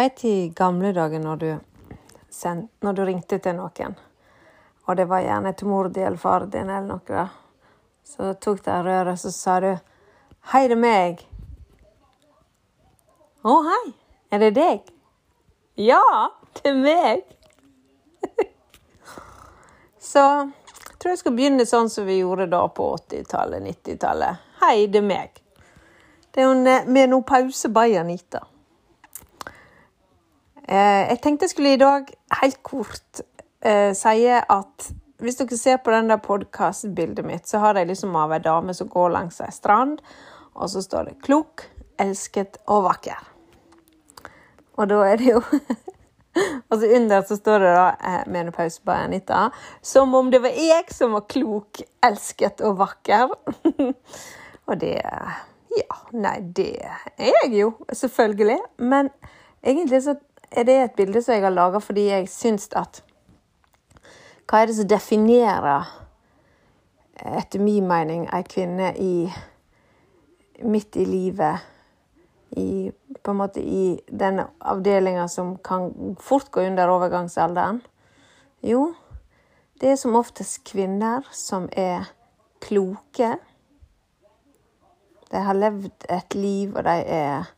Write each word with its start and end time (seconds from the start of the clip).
Veit 0.00 0.24
i 0.24 0.48
gamle 0.56 0.92
dager 0.92 1.20
når 1.20 1.36
du, 1.36 1.58
send, 2.30 2.68
når 2.80 2.92
du 2.92 3.00
ringte 3.04 3.36
til 3.38 3.52
noen, 3.52 3.96
og 4.88 4.96
det 4.96 5.04
var 5.10 5.20
gjerne 5.20 5.50
til 5.52 5.68
mor 5.68 5.90
di 5.92 6.00
eller 6.00 6.16
far 6.16 6.46
din 6.48 6.70
eller 6.70 6.86
noe, 6.88 7.02
da, 7.04 7.26
så 8.08 8.30
tok 8.40 8.62
de 8.64 8.76
røret, 8.86 9.20
så 9.20 9.28
sa 9.34 9.58
du 9.60 9.66
'Hei, 9.74 10.62
det 10.68 10.78
er 10.78 10.80
meg'. 10.80 11.20
'Å, 13.44 13.56
hei. 13.66 13.92
Er 14.32 14.38
det 14.38 14.54
deg?' 14.54 14.88
'Ja, 15.76 16.30
det 16.54 16.70
er 16.70 16.78
meg'. 16.80 17.36
så 20.12 20.24
jeg 20.48 20.96
tror 20.98 21.10
jeg 21.12 21.18
skal 21.18 21.34
begynne 21.36 21.66
sånn 21.66 21.92
som 21.92 22.06
vi 22.06 22.22
gjorde 22.22 22.46
da 22.46 22.62
på 22.68 22.86
80-tallet, 22.96 23.68
90-tallet. 23.68 24.48
'Hei, 24.62 24.86
det 24.86 25.04
er 25.04 25.06
meg'. 25.12 25.44
Det 26.32 26.40
er 26.40 26.48
jo 26.48 26.88
med 26.88 27.12
noe 27.12 27.22
pause 27.22 27.68
by 27.68 27.98
Anita. 28.00 28.46
Eh, 30.70 31.02
jeg 31.10 31.18
tenkte 31.22 31.48
jeg 31.48 31.54
skulle 31.56 31.74
i 31.74 31.80
dag 31.80 32.10
helt 32.40 32.60
kort 32.62 33.22
eh, 33.66 33.90
si 33.96 34.28
at 34.30 34.90
hvis 35.20 35.36
dere 35.40 35.56
ser 35.58 35.80
på 35.82 35.92
den 35.92 36.08
der 36.08 36.20
podkastbildet 36.22 37.26
mitt, 37.26 37.48
så 37.48 37.58
har 37.60 37.76
jeg 37.76 37.90
liksom 37.90 38.14
av 38.16 38.32
ei 38.32 38.40
dame 38.44 38.74
som 38.76 38.88
går 38.88 39.10
langs 39.16 39.40
ei 39.42 39.50
strand, 39.52 39.98
og 40.54 40.70
så 40.70 40.82
står 40.82 41.10
det 41.10 41.16
'klok, 41.26 41.66
elsket 41.98 42.60
og 42.66 42.86
vakker'. 42.86 43.26
Og 44.78 44.88
da 44.88 45.00
er 45.04 45.16
det 45.16 45.32
jo 45.34 45.42
Og 46.70 46.78
så 46.78 46.86
under 46.96 47.22
så 47.26 47.36
står 47.36 47.58
det 47.58 47.70
da 47.74 47.86
eh, 48.06 48.22
menopause 48.30 48.80
på 48.84 48.92
Anita. 48.94 49.50
Som 49.82 50.14
om 50.14 50.30
det 50.30 50.38
var 50.42 50.54
jeg 50.54 50.86
som 50.94 51.12
var 51.12 51.26
klok, 51.26 51.82
elsket 52.02 52.60
og 52.60 52.78
vakker. 52.78 53.34
og 54.68 54.80
det 54.80 55.02
Ja, 55.76 55.96
nei, 56.12 56.38
det 56.56 56.78
er 57.18 57.34
jeg 57.42 57.58
jo, 57.58 57.72
selvfølgelig. 57.92 58.58
Men 58.78 59.10
egentlig 59.62 60.02
så 60.02 60.14
er 60.50 60.66
det 60.66 60.76
et 60.82 60.96
bilde 60.98 61.22
som 61.22 61.34
jeg 61.34 61.44
har 61.44 61.54
laga 61.54 61.80
fordi 61.82 62.08
jeg 62.10 62.28
syns 62.30 62.68
at 62.76 63.02
Hva 64.50 64.62
er 64.62 64.66
det 64.66 64.74
som 64.80 64.88
definerer, 64.90 65.84
etter 67.38 67.62
min 67.62 67.86
mening, 67.86 68.24
ei 68.34 68.42
kvinne 68.42 68.88
i 68.98 69.30
midt 70.66 70.96
i 70.98 71.04
livet? 71.06 71.68
I, 72.58 72.90
på 73.22 73.30
en 73.30 73.38
måte 73.38 73.62
i 73.62 74.00
den 74.10 74.40
avdelinga 74.58 75.28
som 75.30 75.52
kan 75.62 76.16
fort 76.18 76.50
gå 76.50 76.64
under 76.66 76.90
overgangsalderen? 76.90 77.78
Jo, 78.66 78.88
det 79.80 79.92
er 79.92 80.00
som 80.02 80.18
oftest 80.18 80.64
kvinner 80.66 81.22
som 81.30 81.68
er 81.72 82.10
kloke. 82.60 83.36
De 85.30 85.44
har 85.46 85.54
levd 85.54 86.10
et 86.10 86.34
liv, 86.34 86.74
og 86.74 86.84
de 86.84 86.98
er 87.06 87.54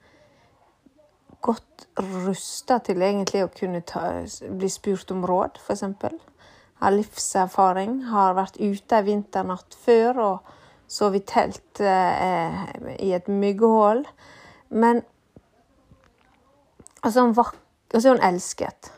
godt 1.42 1.86
rusta 2.24 2.78
til 2.86 3.02
egentlig 3.02 3.44
å 3.44 3.52
kunne 3.52 3.82
ta, 3.86 4.22
bli 4.50 4.70
spurt 4.70 5.10
om 5.14 5.24
råd, 5.28 5.58
f.eks. 5.60 5.84
Har 6.82 6.94
livserfaring, 6.96 7.98
har 8.10 8.36
vært 8.38 8.58
ute 8.58 8.98
ei 8.98 9.06
vinternatt 9.06 9.76
før 9.84 10.22
og 10.22 10.52
sovet 10.90 11.22
i 11.22 11.26
telt 11.30 11.82
eh, 11.82 12.62
i 12.98 13.12
et 13.14 13.28
myggehull. 13.30 14.02
Men 14.74 15.02
altså, 17.02 17.26
hun, 17.26 17.34
altså, 17.94 18.08
hun 18.08 18.24
elsket. 18.24 18.92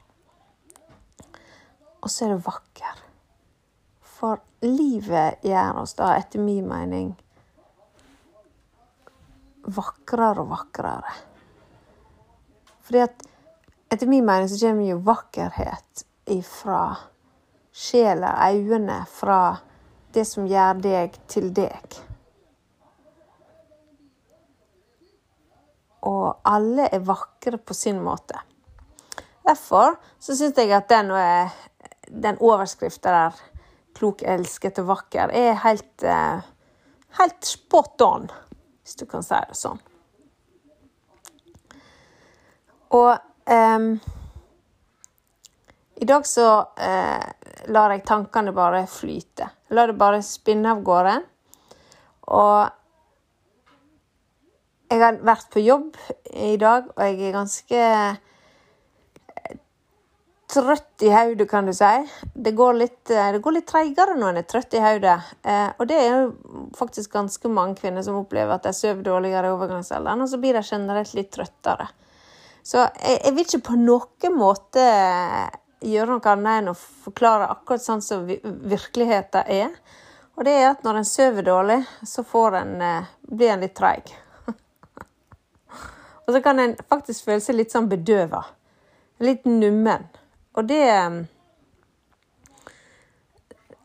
Og 2.00 2.10
så 2.10 2.26
er 2.26 2.34
det 2.34 2.44
vakker. 2.46 3.00
For 4.00 4.40
livet 4.64 5.44
gjør 5.44 5.82
oss 5.82 5.96
da, 5.98 6.14
etter 6.20 6.42
min 6.42 6.66
mening, 6.68 7.12
vakrere 9.64 10.44
og 10.44 10.50
vakrere. 10.52 11.14
Fordi 12.84 13.04
at 13.04 13.24
etter 13.92 14.08
min 14.10 14.26
mening 14.26 14.48
så 14.50 14.58
kommer 14.66 14.88
jo 14.88 15.00
vakkerhet 15.04 16.04
ifra 16.30 16.82
sjela, 17.72 18.34
øynene, 18.50 19.04
fra 19.08 19.56
det 20.14 20.26
som 20.26 20.48
gjør 20.48 20.80
deg 20.82 21.18
til 21.30 21.50
deg. 21.54 21.98
Og 26.08 26.40
alle 26.48 26.88
er 26.88 27.04
vakre 27.04 27.60
på 27.60 27.76
sin 27.76 28.00
måte. 28.02 28.38
Derfor 29.46 29.96
så 30.18 30.36
syns 30.36 30.58
jeg 30.58 30.72
at 30.72 30.88
den 30.90 31.10
er 31.16 31.50
den 32.10 32.38
overskrifta 32.40 33.10
der, 33.14 33.40
'Klok, 33.94 34.22
elsket 34.22 34.78
og 34.78 34.86
vakker', 34.86 35.32
er 35.34 35.54
helt, 35.64 36.02
uh, 36.02 36.42
helt 37.18 37.44
spot 37.46 38.02
on, 38.02 38.30
hvis 38.82 38.96
du 39.00 39.06
kan 39.06 39.22
si 39.22 39.38
det 39.48 39.58
sånn. 39.58 39.80
Og 42.90 43.18
um, 43.46 44.00
i 46.00 46.08
dag 46.08 46.26
så 46.26 46.48
uh, 46.64 47.26
lar 47.68 47.94
jeg 47.94 48.06
tankene 48.08 48.54
bare 48.56 48.86
flyte. 48.90 49.50
Jeg 49.68 49.76
lar 49.76 49.90
det 49.90 49.98
bare 50.00 50.22
spinne 50.26 50.72
av 50.72 50.82
gårde. 50.86 51.18
Og 52.30 52.70
jeg 54.90 55.02
har 55.02 55.20
vært 55.22 55.50
på 55.52 55.62
jobb 55.62 55.94
i 56.32 56.56
dag, 56.58 56.88
og 56.96 57.04
jeg 57.04 57.20
er 57.28 57.36
ganske 57.36 57.84
trøtt 60.50 61.04
i 61.06 61.10
hodet, 61.12 61.46
kan 61.50 61.66
du 61.66 61.72
si. 61.74 61.92
Det 62.34 62.52
går 62.58 62.74
litt, 62.74 63.10
eh, 63.10 63.38
litt 63.38 63.66
treigere 63.66 64.16
når 64.18 64.28
en 64.32 64.40
er 64.42 64.48
trøtt 64.50 64.74
i 64.74 64.82
hodet. 64.82 65.16
Eh, 65.42 65.70
og 65.78 65.86
det 65.88 65.96
er 65.96 66.08
jo 66.10 66.68
faktisk 66.76 67.12
ganske 67.12 67.48
mange 67.48 67.78
kvinner 67.78 68.02
som 68.02 68.18
opplever 68.18 68.54
at 68.54 68.66
de 68.66 68.72
sover 68.74 69.02
dårligere 69.06 69.46
i 69.46 69.54
overgangsalderen, 69.54 70.22
og 70.22 70.28
så 70.28 70.40
blir 70.42 70.58
de 70.58 70.62
generelt 70.66 71.14
litt 71.14 71.30
trøttere. 71.32 71.88
Så 72.62 72.82
jeg, 72.82 73.20
jeg 73.24 73.34
vil 73.34 73.46
ikke 73.46 73.66
på 73.70 73.78
noen 73.80 74.36
måte 74.36 74.84
gjøre 75.80 76.12
noe 76.12 76.32
annet 76.34 76.60
enn 76.60 76.72
å 76.74 76.76
forklare 76.76 77.48
akkurat 77.54 77.82
sånn 77.82 78.02
som 78.04 78.26
virkeligheten 78.28 79.48
er. 79.48 79.72
Og 80.36 80.44
det 80.44 80.54
er 80.56 80.70
at 80.70 80.84
når 80.84 81.00
en 81.00 81.08
sover 81.08 81.44
dårlig, 81.44 81.80
så 82.06 82.24
en, 82.56 82.80
eh, 82.82 83.04
blir 83.22 83.52
en 83.52 83.60
litt 83.60 83.74
treig. 83.74 84.12
og 86.26 86.34
så 86.34 86.42
kan 86.42 86.58
en 86.58 86.76
faktisk 86.88 87.24
føle 87.24 87.40
seg 87.40 87.56
litt 87.56 87.72
sånn 87.72 87.88
bedøva. 87.88 88.44
Litt 89.20 89.44
nummen. 89.44 90.08
Og 90.58 90.66
det 90.66 90.84
um, 91.06 91.20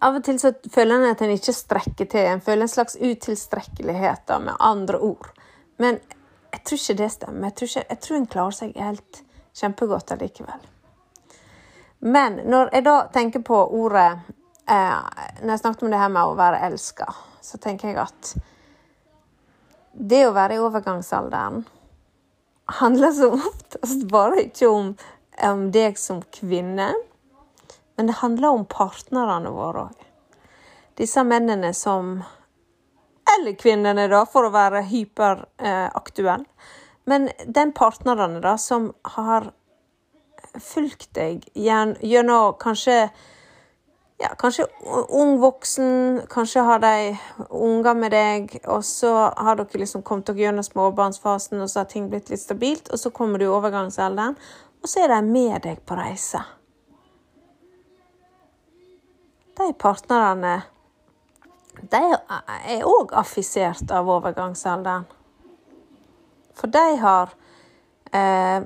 Av 0.05 0.17
og 0.17 0.25
til 0.25 0.37
så 0.41 0.51
føler 0.69 0.99
en 0.99 1.13
at 1.13 1.21
en 1.23 1.33
ikke 1.33 1.53
strekker 1.55 2.09
til. 2.11 2.27
En 2.29 2.43
føler 2.43 2.67
en 2.67 2.71
slags 2.71 2.97
utilstrekkelighet, 2.99 4.25
da, 4.27 4.37
med 4.43 4.59
andre 4.59 4.99
ord. 5.01 5.31
Men 5.81 5.97
jeg 6.51 6.61
tror 6.67 6.81
ikke 6.81 6.97
det 6.99 7.11
stemmer. 7.13 7.47
Jeg 7.47 7.55
tror, 7.55 7.69
ikke, 7.71 7.85
jeg 7.89 8.01
tror 8.03 8.17
en 8.17 8.27
klarer 8.35 8.57
seg 8.59 8.75
helt 8.77 9.21
kjempegodt 9.55 10.13
allikevel. 10.13 10.67
Men 12.05 12.41
når 12.51 12.73
jeg 12.75 12.85
da 12.85 12.95
tenker 13.13 13.41
på 13.41 13.57
ordet 13.79 14.09
eh, 14.69 14.99
Når 15.41 15.53
jeg 15.55 15.61
snakket 15.63 15.85
om 15.87 15.93
det 15.93 16.01
her 16.03 16.11
med 16.13 16.27
å 16.27 16.35
være 16.37 16.61
elska, 16.67 17.07
så 17.41 17.57
tenker 17.61 17.89
jeg 17.89 18.03
at 18.03 18.35
det 19.95 20.25
å 20.27 20.35
være 20.35 20.57
i 20.57 20.61
overgangsalderen 20.61 21.63
handler 22.79 23.13
så 23.15 23.29
oftest 23.37 24.07
bare 24.11 24.47
ikke 24.47 24.67
om 24.67 24.89
om 25.43 25.69
deg 25.71 25.97
som 25.99 26.21
kvinne, 26.35 26.93
men 27.95 28.07
det 28.07 28.19
handler 28.21 28.55
om 28.55 28.65
partnerne 28.69 29.51
våre 29.55 29.87
òg. 29.89 30.07
Disse 30.95 31.23
mennene 31.27 31.73
som 31.73 32.23
Eller 33.25 33.55
kvinnene, 33.57 34.03
da, 34.07 34.19
for 34.29 34.45
å 34.45 34.51
være 34.53 34.83
hyperaktuell. 34.85 36.43
Men 37.09 37.25
den 37.47 37.71
partnerne 37.73 38.37
da, 38.39 38.53
som 38.61 38.91
har 39.15 39.47
fulgt 40.61 41.09
deg 41.17 41.47
gjennom 41.57 42.53
kanskje 42.61 43.09
ja, 44.21 44.29
kanskje 44.39 44.67
ung 45.09 45.39
voksen, 45.41 46.21
kanskje 46.31 46.63
har 46.63 46.79
de 46.79 47.17
unger 47.49 47.97
med 47.99 48.13
deg, 48.15 48.53
og 48.63 48.85
så 48.87 49.11
har 49.35 49.59
dere 49.59 49.81
liksom 49.81 50.05
kommet 50.07 50.29
dere 50.29 50.45
gjennom 50.45 50.63
småbarnsfasen, 50.63 51.59
og 51.59 51.71
så 51.71 51.81
har 51.81 51.89
ting 51.91 52.07
blitt 52.11 52.31
litt 52.31 52.43
stabilt, 52.43 52.87
og 52.93 53.01
så 53.01 53.11
kommer 53.11 53.41
du 53.41 53.49
i 53.49 53.51
overgangsalderen, 53.51 54.37
og 54.85 54.89
så 54.91 55.01
er 55.01 55.15
de 55.15 55.23
med 55.25 55.63
deg 55.65 55.81
på 55.81 55.97
reise. 55.97 56.43
de 59.57 59.73
partnerne 59.79 60.61
de 61.91 62.01
er 62.67 62.85
òg 62.87 63.13
affisert 63.17 63.91
av 63.91 64.07
overgangsalderen. 64.11 65.07
For 66.55 66.71
de 66.71 66.85
har 67.01 67.33
eh, 68.11 68.63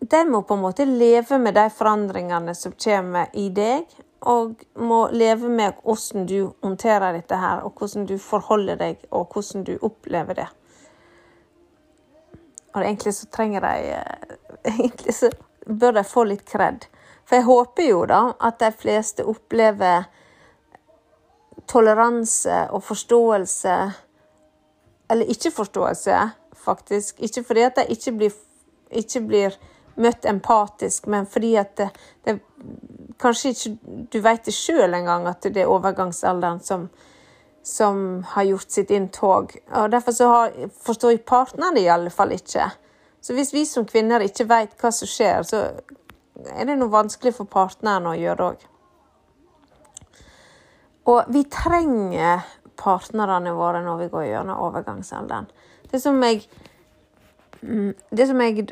De 0.00 0.20
må 0.26 0.42
på 0.42 0.56
en 0.56 0.62
måte 0.62 0.84
leve 0.84 1.38
med 1.38 1.54
de 1.54 1.66
forandringene 1.70 2.54
som 2.54 2.72
kommer 2.72 3.28
i 3.36 3.48
deg, 3.54 3.84
og 4.26 4.62
må 4.74 5.00
leve 5.12 5.48
med 5.48 5.76
hvordan 5.84 6.26
du 6.26 6.52
håndterer 6.64 7.14
dette 7.16 7.36
her, 7.36 7.60
og 7.64 7.78
hvordan 7.78 8.06
du 8.08 8.16
forholder 8.18 8.80
deg, 8.80 9.04
og 9.10 9.28
hvordan 9.32 9.64
du 9.64 9.76
opplever 9.80 10.40
det. 10.40 10.48
Og 12.72 12.80
egentlig 12.80 13.14
så 13.14 13.28
trenger 13.30 13.60
de 13.66 13.92
eh, 13.98 14.49
Egentlig 14.64 15.14
så 15.14 15.30
bør 15.66 15.92
de 15.92 16.04
få 16.04 16.24
litt 16.24 16.44
kred. 16.48 16.86
For 17.24 17.38
jeg 17.38 17.46
håper 17.46 17.86
jo 17.86 18.04
da 18.10 18.20
at 18.42 18.58
de 18.58 18.70
fleste 18.74 19.24
opplever 19.28 20.08
toleranse 21.70 22.64
og 22.74 22.82
forståelse 22.82 23.74
Eller 25.10 25.26
ikke 25.26 25.50
forståelse, 25.50 26.16
faktisk. 26.54 27.20
Ikke 27.20 27.42
fordi 27.44 27.60
at 27.66 27.76
de 27.76 27.84
ikke 27.90 28.12
blir, 28.12 28.34
ikke 28.90 29.20
blir 29.20 29.56
møtt 29.96 30.24
empatisk, 30.24 31.06
men 31.06 31.26
fordi 31.26 31.56
at 31.56 31.76
det, 31.76 31.88
det 32.24 32.38
Kanskje 33.20 33.50
ikke 33.50 33.70
du 34.12 34.20
vet 34.24 34.46
det 34.46 34.54
sjøl 34.54 34.94
engang 34.96 35.26
at 35.28 35.42
det 35.42 35.60
er 35.60 35.68
overgangsalderen 35.68 36.60
som, 36.64 36.86
som 37.62 38.22
har 38.24 38.46
gjort 38.48 38.72
sitt 38.72 38.90
inntog. 38.90 39.52
Og 39.76 39.90
Derfor 39.92 40.24
har, 40.30 40.54
forstår 40.80 41.18
partnerne 41.18 41.26
partneren 41.26 41.76
i 41.82 41.88
alle 41.88 42.10
fall 42.10 42.32
ikke. 42.32 42.70
Så 43.20 43.36
hvis 43.36 43.52
vi 43.54 43.64
som 43.68 43.86
kvinner 43.88 44.24
ikke 44.24 44.48
vet 44.48 44.76
hva 44.80 44.92
som 44.94 45.08
skjer, 45.08 45.42
så 45.44 45.62
er 46.48 46.68
det 46.68 46.76
noe 46.80 46.92
vanskelig 46.92 47.34
for 47.36 47.50
partneren 47.50 48.08
å 48.08 48.16
gjøre 48.16 48.48
òg. 48.52 48.66
Og 51.10 51.30
vi 51.32 51.44
trenger 51.50 52.46
partnerne 52.80 53.52
våre 53.56 53.82
når 53.84 54.04
vi 54.04 54.10
går 54.12 54.26
gjennom 54.28 54.64
overgangsalderen. 54.66 55.48
Det 55.90 56.00
som 56.00 56.20
jeg, 56.22 56.44
mm, 57.60 57.92
det 58.16 58.26
som 58.30 58.40
jeg 58.44 58.68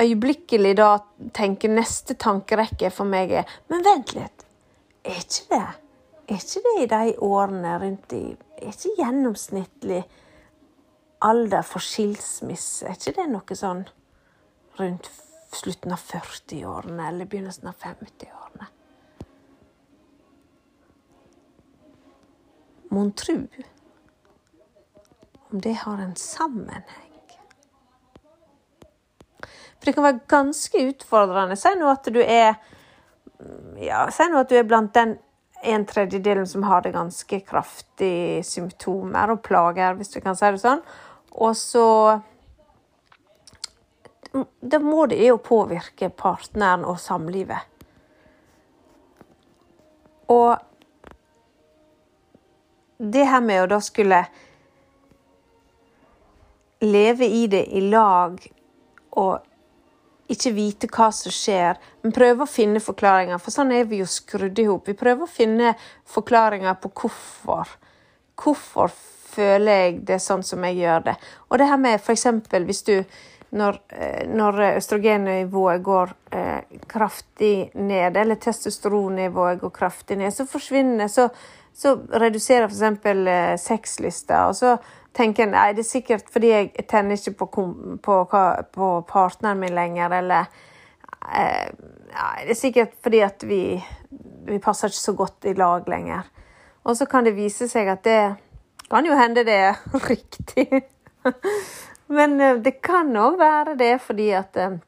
øyeblikkelig 0.00 0.74
da 0.78 0.90
tenker 1.36 1.72
neste 1.72 2.16
tankerekke 2.18 2.90
for 2.94 3.10
meg 3.10 3.34
er 3.42 3.58
Men 3.68 3.84
vent 3.84 4.14
litt. 4.16 4.46
Er 5.04 5.20
ikke 5.22 5.44
det 5.52 5.66
Er 6.28 6.40
ikke 6.42 6.62
det 6.64 6.82
i 6.82 6.88
de 6.90 7.12
årene 7.24 7.78
rundt 7.80 8.12
i 8.12 8.24
Er 8.58 8.72
ikke 8.72 8.96
gjennomsnittlig 8.98 10.02
alder 11.24 11.64
for 11.66 11.82
skilsmisse, 11.82 12.86
er 12.86 12.98
ikke 12.98 13.16
det 13.16 13.26
noe 13.32 13.58
sånn 13.58 13.84
rundt 14.78 15.10
slutten 15.54 15.94
av 15.94 16.02
40-årene 16.04 17.08
eller 17.08 17.28
begynnelsen 17.30 17.70
av 17.70 17.78
50-årene? 17.82 18.70
Mon 22.94 23.12
tru 23.12 23.44
om 25.48 25.60
det 25.64 25.74
har 25.82 26.00
en 26.00 26.16
sammenheng? 26.16 27.04
For 29.78 29.86
det 29.86 29.94
kan 29.94 30.04
være 30.04 30.26
ganske 30.28 30.82
utfordrende. 30.90 31.56
Si 31.56 31.70
nå 31.78 31.88
at 31.92 32.08
du 32.12 32.20
er 32.22 32.58
ja, 33.78 34.08
Si 34.10 34.26
nå 34.26 34.40
at 34.40 34.50
du 34.50 34.56
er 34.58 34.66
blant 34.66 34.90
den 34.96 35.14
en 35.62 35.84
tredjedelen 35.86 36.46
som 36.46 36.62
har 36.62 36.82
det 36.82 36.92
ganske 36.94 37.40
kraftige 37.46 38.42
symptomer 38.46 39.32
og 39.34 39.42
plager, 39.42 39.96
hvis 39.98 40.12
du 40.14 40.20
kan 40.22 40.36
si 40.38 40.50
det 40.54 40.62
sånn. 40.62 40.82
Og 41.38 41.56
så 41.56 42.20
Da 44.60 44.78
må 44.78 45.06
det 45.08 45.22
jo 45.24 45.38
påvirke 45.40 46.10
partneren 46.12 46.84
og 46.84 46.98
samlivet. 47.00 47.64
Og 50.28 50.58
det 52.98 53.24
her 53.30 53.40
med 53.40 53.62
å 53.62 53.70
da 53.70 53.78
skulle 53.80 54.20
leve 56.84 57.26
i 57.26 57.46
det 57.50 57.64
i 57.72 57.80
lag 57.88 58.36
og 59.18 59.48
ikke 60.28 60.52
vite 60.52 60.90
hva 60.92 61.08
som 61.14 61.32
skjer, 61.32 61.78
men 62.02 62.12
prøve 62.14 62.44
å 62.44 62.50
finne 62.50 62.82
forklaringer. 62.84 63.40
For 63.40 63.54
sånn 63.54 63.72
er 63.72 63.88
vi 63.88 64.02
jo 64.02 64.08
skrudd 64.10 64.58
i 64.60 64.66
hop. 64.68 64.90
Vi 64.90 64.98
prøver 64.98 65.24
å 65.24 65.30
finne 65.30 65.72
forklaringer 66.12 66.76
på 66.82 66.92
hvorfor. 67.00 67.70
Hvorfor 68.38 68.92
føler 69.28 69.82
jeg 69.82 69.98
det 70.08 70.20
sånn 70.24 70.44
som 70.46 70.64
jeg 70.68 70.80
gjør 70.82 71.10
det. 71.10 71.16
Og 71.48 71.60
det 71.60 71.68
her 71.70 71.80
med 71.80 71.98
f.eks. 72.00 72.26
hvis 72.68 72.86
du 72.86 72.94
når, 73.50 73.78
eh, 73.88 74.28
når 74.28 74.60
østrogennivået 74.76 75.82
går 75.82 76.12
eh, 76.36 76.80
kraftig 76.88 77.70
ned, 77.74 78.16
eller 78.16 78.34
testosteronnivået 78.34 79.60
går 79.60 79.70
kraftig 79.70 80.18
ned, 80.18 80.30
så 80.30 80.46
forsvinner 80.46 81.08
Så, 81.08 81.28
så 81.74 81.96
reduserer 82.12 82.68
f.eks. 82.68 83.06
Eh, 83.06 83.56
sexlista, 83.56 84.46
og 84.48 84.56
så 84.56 84.76
tenker 85.14 85.46
en 85.46 85.54
nei, 85.56 85.72
det 85.72 85.84
er 85.86 85.88
sikkert 85.88 86.28
fordi 86.30 86.50
jeg 86.52 86.88
tenner 86.88 87.16
ikke 87.16 87.46
på, 87.46 87.64
på, 88.02 88.16
på 88.74 88.90
partneren 89.08 89.60
min 89.60 89.74
lenger, 89.74 90.18
eller 90.20 90.50
eh, 91.34 91.70
Nei, 92.08 92.46
det 92.48 92.54
er 92.54 92.56
sikkert 92.56 92.94
fordi 93.04 93.18
at 93.20 93.42
vi, 93.44 93.76
vi 94.48 94.56
passer 94.64 94.88
ikke 94.88 94.96
så 94.96 95.12
godt 95.12 95.44
i 95.44 95.52
lag 95.52 95.84
lenger. 95.92 96.24
Og 96.88 96.96
så 96.96 97.04
kan 97.06 97.26
det 97.26 97.34
vise 97.36 97.68
seg 97.68 97.90
at 97.92 98.00
det 98.06 98.20
kan 98.88 99.06
jo 99.06 99.16
hende 99.16 99.44
det 99.44 99.54
er 99.54 99.76
riktig. 100.08 100.82
Men 102.06 102.40
eh, 102.40 102.56
det 102.56 102.80
kan 102.80 103.12
òg 103.16 103.38
være 103.40 103.76
det 103.76 103.94
fordi 104.00 104.30
at 104.36 104.56
eh, 104.56 104.78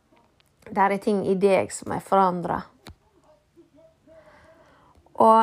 det 0.70 0.84
er 0.84 0.96
ting 1.02 1.24
i 1.28 1.36
deg 1.40 1.72
som 1.74 1.92
er 1.92 2.04
forandra. 2.04 2.60
Og 5.20 5.40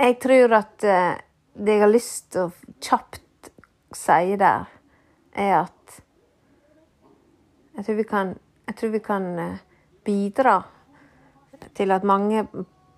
jeg 0.00 0.16
tror 0.24 0.56
at 0.62 0.88
eh, 0.88 1.14
det 1.52 1.76
jeg 1.76 1.84
har 1.84 1.92
lyst 1.92 2.30
til 2.32 2.48
å 2.48 2.76
kjapt 2.80 3.50
si 3.92 4.36
der, 4.40 4.68
er 5.34 5.54
at 5.66 6.00
jeg 7.76 7.84
tror 7.84 7.96
vi 7.98 8.06
kan, 8.08 8.34
tror 8.78 8.92
vi 8.94 9.02
kan 9.04 9.26
bidra 10.06 10.60
til 11.76 11.92
at 11.92 12.06
mange 12.06 12.46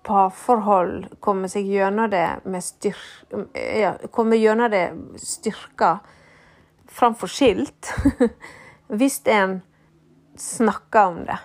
parforhold 0.03 1.07
kommer 1.23 1.51
seg 1.51 1.69
gjennom 1.71 2.09
det 2.11 2.27
med 2.43 2.63
styrke 2.63 3.45
Ja, 3.53 3.95
kommer 4.11 4.37
gjennom 4.37 4.71
det 4.71 4.85
styrka 5.21 5.97
framfor 6.93 7.31
skilt. 7.31 7.93
Hvis 8.87 9.21
en 9.25 9.61
snakker 10.37 11.05
om 11.05 11.23
det. 11.25 11.39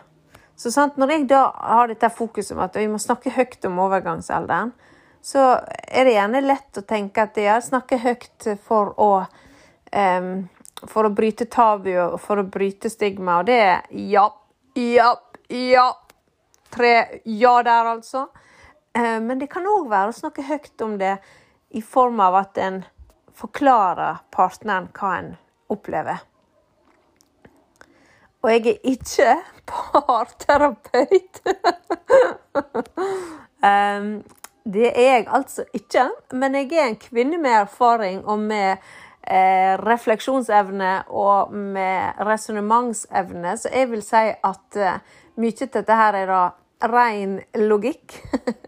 Så 0.57 0.73
sant, 0.75 0.97
Når 0.97 1.13
jeg 1.13 1.29
da 1.31 1.43
har 1.55 1.89
dette 1.89 2.11
fokuset 2.11 2.57
om 2.57 2.65
at 2.67 2.77
vi 2.77 2.89
må 2.91 2.99
snakke 2.99 3.33
høyt 3.33 3.65
om 3.65 3.79
overgangsalderen, 3.79 4.75
så 5.23 5.61
er 5.87 6.05
det 6.05 6.17
gjerne 6.17 6.45
lett 6.45 6.79
å 6.79 6.87
tenke 6.87 7.25
at 7.25 7.39
jeg 7.39 7.65
snakker 7.65 8.03
høyt 8.03 8.49
for 8.67 8.93
å 8.99 9.13
um, 9.93 10.49
for 10.87 11.09
å 11.09 11.15
bryte 11.15 11.49
tabu 11.51 11.91
og 11.99 12.19
for 12.23 12.43
å 12.43 12.47
bryte 12.47 12.91
stigma. 12.91 13.41
Og 13.41 13.49
det 13.49 13.59
er 13.59 13.87
ja, 13.91 14.29
ja, 14.79 15.15
ja. 15.51 15.89
Tre 16.69 16.93
ja 17.25 17.55
der, 17.65 17.95
altså. 17.95 18.27
Eh, 18.99 19.21
men 19.21 19.39
det 19.39 19.47
kan 19.53 19.67
òg 19.69 19.87
være 19.91 20.11
å 20.11 20.17
snakke 20.17 20.47
høyt 20.49 20.83
om 20.83 20.97
det 20.99 21.19
i 21.79 21.83
form 21.85 22.21
av 22.25 22.35
at 22.41 22.59
en 22.59 22.81
forklarer 23.39 24.25
partneren 24.35 24.89
hva 24.97 25.13
en 25.21 25.31
opplever. 25.71 26.25
Og 28.43 28.51
jeg 28.55 28.67
er 28.73 28.79
ikke 28.93 29.37
parterapeut. 29.71 31.43
det 34.75 34.89
er 34.89 35.11
jeg 35.13 35.27
altså 35.27 35.67
ikke. 35.75 36.09
Men 36.33 36.57
jeg 36.59 36.73
er 36.73 36.89
en 36.89 37.03
kvinne 37.03 37.39
med 37.43 37.61
erfaring 37.61 38.25
og 38.27 38.39
med 38.51 38.71
eh, 39.23 39.75
refleksjonsevne 39.83 40.93
og 41.09 41.53
med 41.55 42.23
resonnementsevne, 42.27 43.57
så 43.59 43.75
jeg 43.75 43.91
vil 43.93 44.03
si 44.07 44.25
at 44.33 44.81
eh, 44.81 45.03
mye 45.39 45.69
av 45.69 45.77
dette 45.77 46.01
her 46.03 46.23
er 46.23 46.33
da 46.33 46.43
ren 46.89 47.39
logikk. 47.69 48.19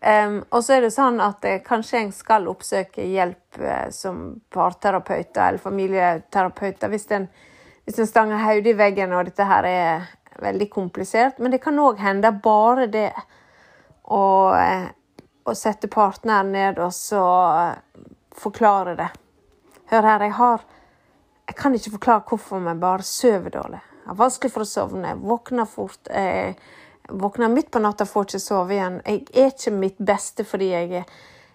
Um, 0.00 0.42
og 0.52 0.60
så 0.62 0.76
er 0.76 0.84
det 0.84 0.92
sånn 0.92 1.16
at 1.24 1.44
eh, 1.48 1.62
kanskje 1.64 2.02
en 2.02 2.10
skal 2.12 2.44
oppsøke 2.50 3.04
hjelp 3.08 3.58
eh, 3.58 3.86
som 3.90 4.36
parterapeuter 4.52 5.40
eller 5.48 5.62
familieterapeuter 5.62 6.92
hvis 6.92 7.08
en, 7.16 7.24
hvis 7.88 8.02
en 8.02 8.10
stanger 8.10 8.44
hodet 8.44 8.74
i 8.74 8.76
veggen 8.76 9.14
og 9.16 9.24
dette 9.30 9.46
her 9.48 9.66
er 9.66 10.04
veldig 10.42 10.68
komplisert. 10.70 11.40
Men 11.40 11.50
det 11.50 11.62
kan 11.64 11.80
òg 11.80 12.00
hende 12.04 12.32
bare 12.44 12.86
det 12.92 13.08
å, 14.04 14.52
eh, 14.54 14.88
å 15.44 15.54
sette 15.54 15.88
partneren 15.88 16.52
ned 16.52 16.78
og 16.82 16.92
så 16.94 17.24
eh, 17.56 18.04
forklare 18.36 18.96
det. 19.00 19.10
Hør 19.92 20.10
her, 20.12 20.28
jeg 20.28 20.38
har 20.40 20.72
Jeg 21.46 21.54
kan 21.54 21.74
ikke 21.74 21.90
forklare 21.92 22.24
hvorfor 22.26 22.58
vi 22.58 22.72
bare 22.74 23.04
sover 23.06 23.52
dårlig. 23.54 23.78
Jeg 23.78 24.08
har 24.08 24.16
vanskelig 24.18 24.50
for 24.50 24.64
å 24.64 24.66
sovne, 24.66 25.12
våkner 25.14 25.68
fort. 25.70 26.08
Jeg, 26.10 26.56
Våkner 27.08 27.48
midt 27.48 27.70
på 27.70 27.78
natta, 27.78 28.04
får 28.06 28.24
ikke 28.26 28.38
sove 28.42 28.74
igjen. 28.74 28.96
Jeg 29.06 29.22
er 29.34 29.52
ikke 29.52 29.72
mitt 29.74 29.98
beste 30.02 30.44
fordi 30.44 30.72
jeg, 30.72 31.04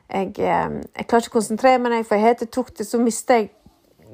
jeg, 0.08 0.29
eh, 0.39 0.77
jeg 0.96 1.08
klarer 1.08 1.25
ikke 1.25 1.34
å 1.34 1.39
konsentrere 1.39 1.81
meg. 1.84 2.05
For 2.08 2.15
jeg 2.15 2.27
heter 2.29 2.51
tok 2.55 2.72
det, 2.77 2.88
så 2.88 3.00
mister 3.01 3.41
jeg 3.41 3.50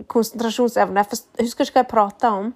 konsentrasjonsevne. 0.10 1.04
Jeg 1.04 1.46
husker 1.46 1.68
ikke 1.68 1.78
hva 1.78 1.84
jeg 1.84 1.92
prata 1.92 2.32
om. 2.40 2.54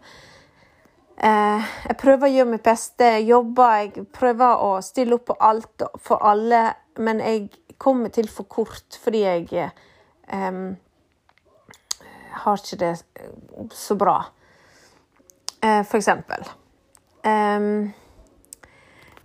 eh, 1.17 1.69
Jeg 1.87 1.97
prøver 2.01 2.27
å 2.27 2.33
gjøre 2.33 2.51
mitt 2.55 2.63
beste. 2.65 3.11
Jeg 3.19 3.29
jobber, 3.29 3.75
jeg 3.83 4.07
prøver 4.17 4.65
å 4.65 4.71
stille 4.81 5.15
opp 5.15 5.25
på 5.29 5.37
alt 5.39 5.87
for 6.01 6.25
alle. 6.25 6.73
Men 6.97 7.19
jeg 7.19 7.49
kommer 7.77 8.09
til 8.09 8.27
for 8.29 8.49
kort 8.49 8.97
fordi 9.03 9.21
jeg 9.21 9.47
eh, 9.53 10.61
har 12.41 12.57
ikke 12.57 12.81
det 12.81 12.95
så 13.73 13.95
bra. 13.95 14.21
For 15.61 15.99
eksempel. 15.99 16.41
Um, 17.21 17.91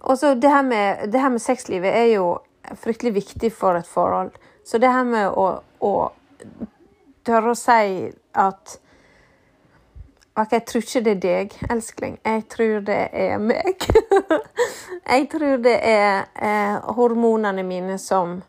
og 0.07 0.19
så 0.19 0.35
det 0.39 0.51
her 0.51 0.63
med, 0.63 1.09
det 1.13 1.21
her 1.21 1.33
med 1.35 1.43
sexlivet 1.43 1.91
er 1.91 2.11
jo 2.15 2.39
fryktelig 2.79 3.15
viktig 3.15 3.53
for 3.53 3.75
et 3.75 3.87
forhold. 3.87 4.31
Så 4.65 4.79
det 4.79 4.91
her 4.93 5.05
med 5.07 5.35
å, 5.35 5.47
å 5.83 5.93
tørre 7.27 7.55
å 7.55 7.59
si 7.59 8.07
at 8.39 8.77
OK, 10.37 10.53
jeg 10.53 10.65
tror 10.69 10.83
ikke 10.85 11.01
det 11.01 11.13
er 11.15 11.21
deg, 11.23 11.55
elskling. 11.73 12.19
Jeg 12.25 12.43
tror 12.53 12.83
det 12.85 12.99
er 13.17 13.39
meg. 13.41 13.87
jeg 15.15 15.29
tror 15.33 15.63
det 15.65 15.79
er 15.81 16.27
eh, 16.37 16.91
hormonene 16.99 17.65
mine 17.65 17.97
som 17.99 18.43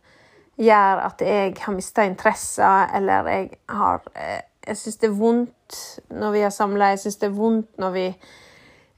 gjør 0.60 1.04
at 1.06 1.24
jeg 1.24 1.54
har 1.62 1.74
mista 1.78 2.04
interesser, 2.04 2.92
eller 2.98 3.32
jeg 3.32 3.50
har 3.72 4.04
eh, 4.16 4.44
Jeg 4.68 4.78
syns 4.78 4.98
det 5.00 5.08
er 5.08 5.16
vondt 5.16 5.76
når 6.12 6.32
vi 6.34 6.40
har 6.44 6.52
samla, 6.52 6.90
jeg 6.92 7.00
syns 7.00 7.22
det 7.22 7.28
er 7.30 7.36
vondt 7.38 7.78
når 7.80 7.92
vi 7.94 8.08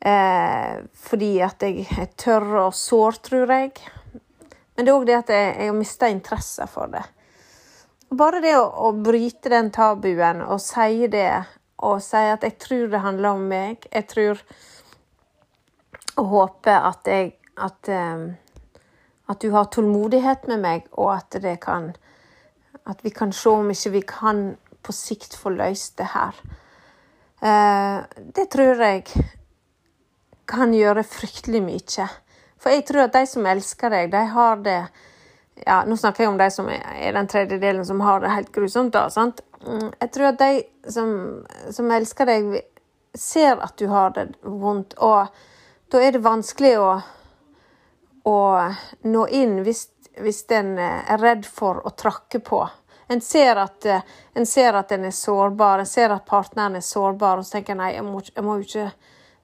eh, 0.01 0.79
Fordi 0.93 1.31
at 1.45 1.63
jeg 1.63 1.87
er 1.97 2.11
tørr 2.17 2.65
og 2.65 2.73
sår, 2.73 3.21
tror 3.29 3.53
jeg. 3.53 3.71
Men 4.75 4.85
det 4.85 4.91
er 4.91 4.97
òg 4.97 5.07
det 5.07 5.17
at 5.17 5.31
jeg, 5.33 5.55
jeg 5.59 5.71
har 5.71 5.77
mista 5.77 6.09
interesse 6.09 6.67
for 6.71 6.91
det. 6.93 7.03
Bare 8.09 8.41
det 8.41 8.55
å, 8.57 8.65
å 8.89 8.91
bryte 8.95 9.51
den 9.51 9.69
tabuen 9.75 10.41
og 10.41 10.61
si 10.63 11.07
det 11.11 11.29
og 11.85 12.01
si 12.03 12.19
at 12.27 12.43
jeg 12.43 12.57
tror 12.59 12.87
det 12.91 13.01
handler 13.03 13.37
om 13.37 13.43
meg. 13.47 13.85
Jeg 13.93 14.07
tror 14.11 14.41
og 16.19 16.25
håper 16.33 16.87
at 16.89 17.07
jeg 17.07 17.33
at, 17.59 17.89
um, 17.91 18.25
at 19.29 19.41
du 19.41 19.51
har 19.51 19.69
tålmodighet 19.71 20.47
med 20.47 20.63
meg, 20.63 20.87
og 20.91 21.13
at 21.17 21.41
det 21.41 21.59
kan 21.63 21.93
At 22.89 23.03
vi 23.03 23.09
kan 23.09 23.31
se 23.31 23.49
om 23.49 23.69
ikke 23.69 23.89
vi 23.91 24.01
kan 24.01 24.57
på 24.81 24.91
sikt 24.91 25.35
få 25.37 25.49
løst 25.49 25.97
det 25.97 26.07
her. 26.13 26.33
Uh, 27.43 28.01
det 28.35 28.49
tror 28.49 28.81
jeg 28.81 29.03
kan 30.49 30.73
gjøre 30.73 31.05
fryktelig 31.05 31.61
mye. 31.63 32.07
For 32.59 32.73
jeg 32.73 32.85
tror 32.87 33.05
at 33.05 33.15
de 33.15 33.23
som 33.29 33.47
elsker 33.47 33.93
deg, 33.93 34.11
de 34.11 34.23
har 34.33 34.59
det 34.65 34.79
ja, 35.65 35.83
Nå 35.83 35.97
snakker 35.99 36.23
jeg 36.23 36.31
om 36.31 36.39
de 36.39 36.47
som 36.55 36.69
er 36.71 37.13
den 37.15 37.27
tredjedelen 37.27 37.85
som 37.85 37.99
har 38.05 38.21
det 38.23 38.31
helt 38.31 38.51
grusomt. 38.55 38.93
da, 38.93 39.09
sant? 39.11 39.41
Mm, 39.65 39.89
jeg 39.99 40.11
tror 40.15 40.27
at 40.29 40.39
de 40.39 40.91
som, 40.91 41.09
som, 41.75 41.91
elsker 41.91 42.29
deg, 42.29 42.53
ser 43.11 43.59
at 43.59 43.75
du 43.77 43.89
har 43.91 44.13
det 44.15 44.29
vondt, 44.39 44.95
og 45.03 45.27
da 45.91 46.01
er 46.03 46.15
det 46.15 46.23
vanskelig 46.23 46.75
å, 46.79 46.89
å 48.23 48.37
nå 49.03 49.25
inn 49.35 49.59
hvis, 49.65 49.89
hvis 50.21 50.45
en 50.55 50.77
er 50.79 51.19
redd 51.19 51.43
for 51.43 51.83
å 51.83 51.91
trakke 51.91 52.39
på. 52.39 52.61
En 53.11 53.19
ser, 53.25 53.57
at, 53.57 53.83
en 54.37 54.45
ser 54.45 54.77
at 54.79 54.91
en 54.95 55.09
er 55.09 55.15
sårbar, 55.15 55.81
en 55.81 55.89
ser 55.89 56.13
at 56.13 56.27
partneren 56.29 56.77
er 56.77 56.85
sårbar, 56.85 57.41
og 57.41 57.47
så 57.47 57.57
tenker 57.57 57.75
en 57.75 57.83
nei, 57.83 57.95
jeg 57.97 58.05
må, 58.05 58.21
jeg 58.21 58.45
må 58.45 58.59
ikke 58.61 58.91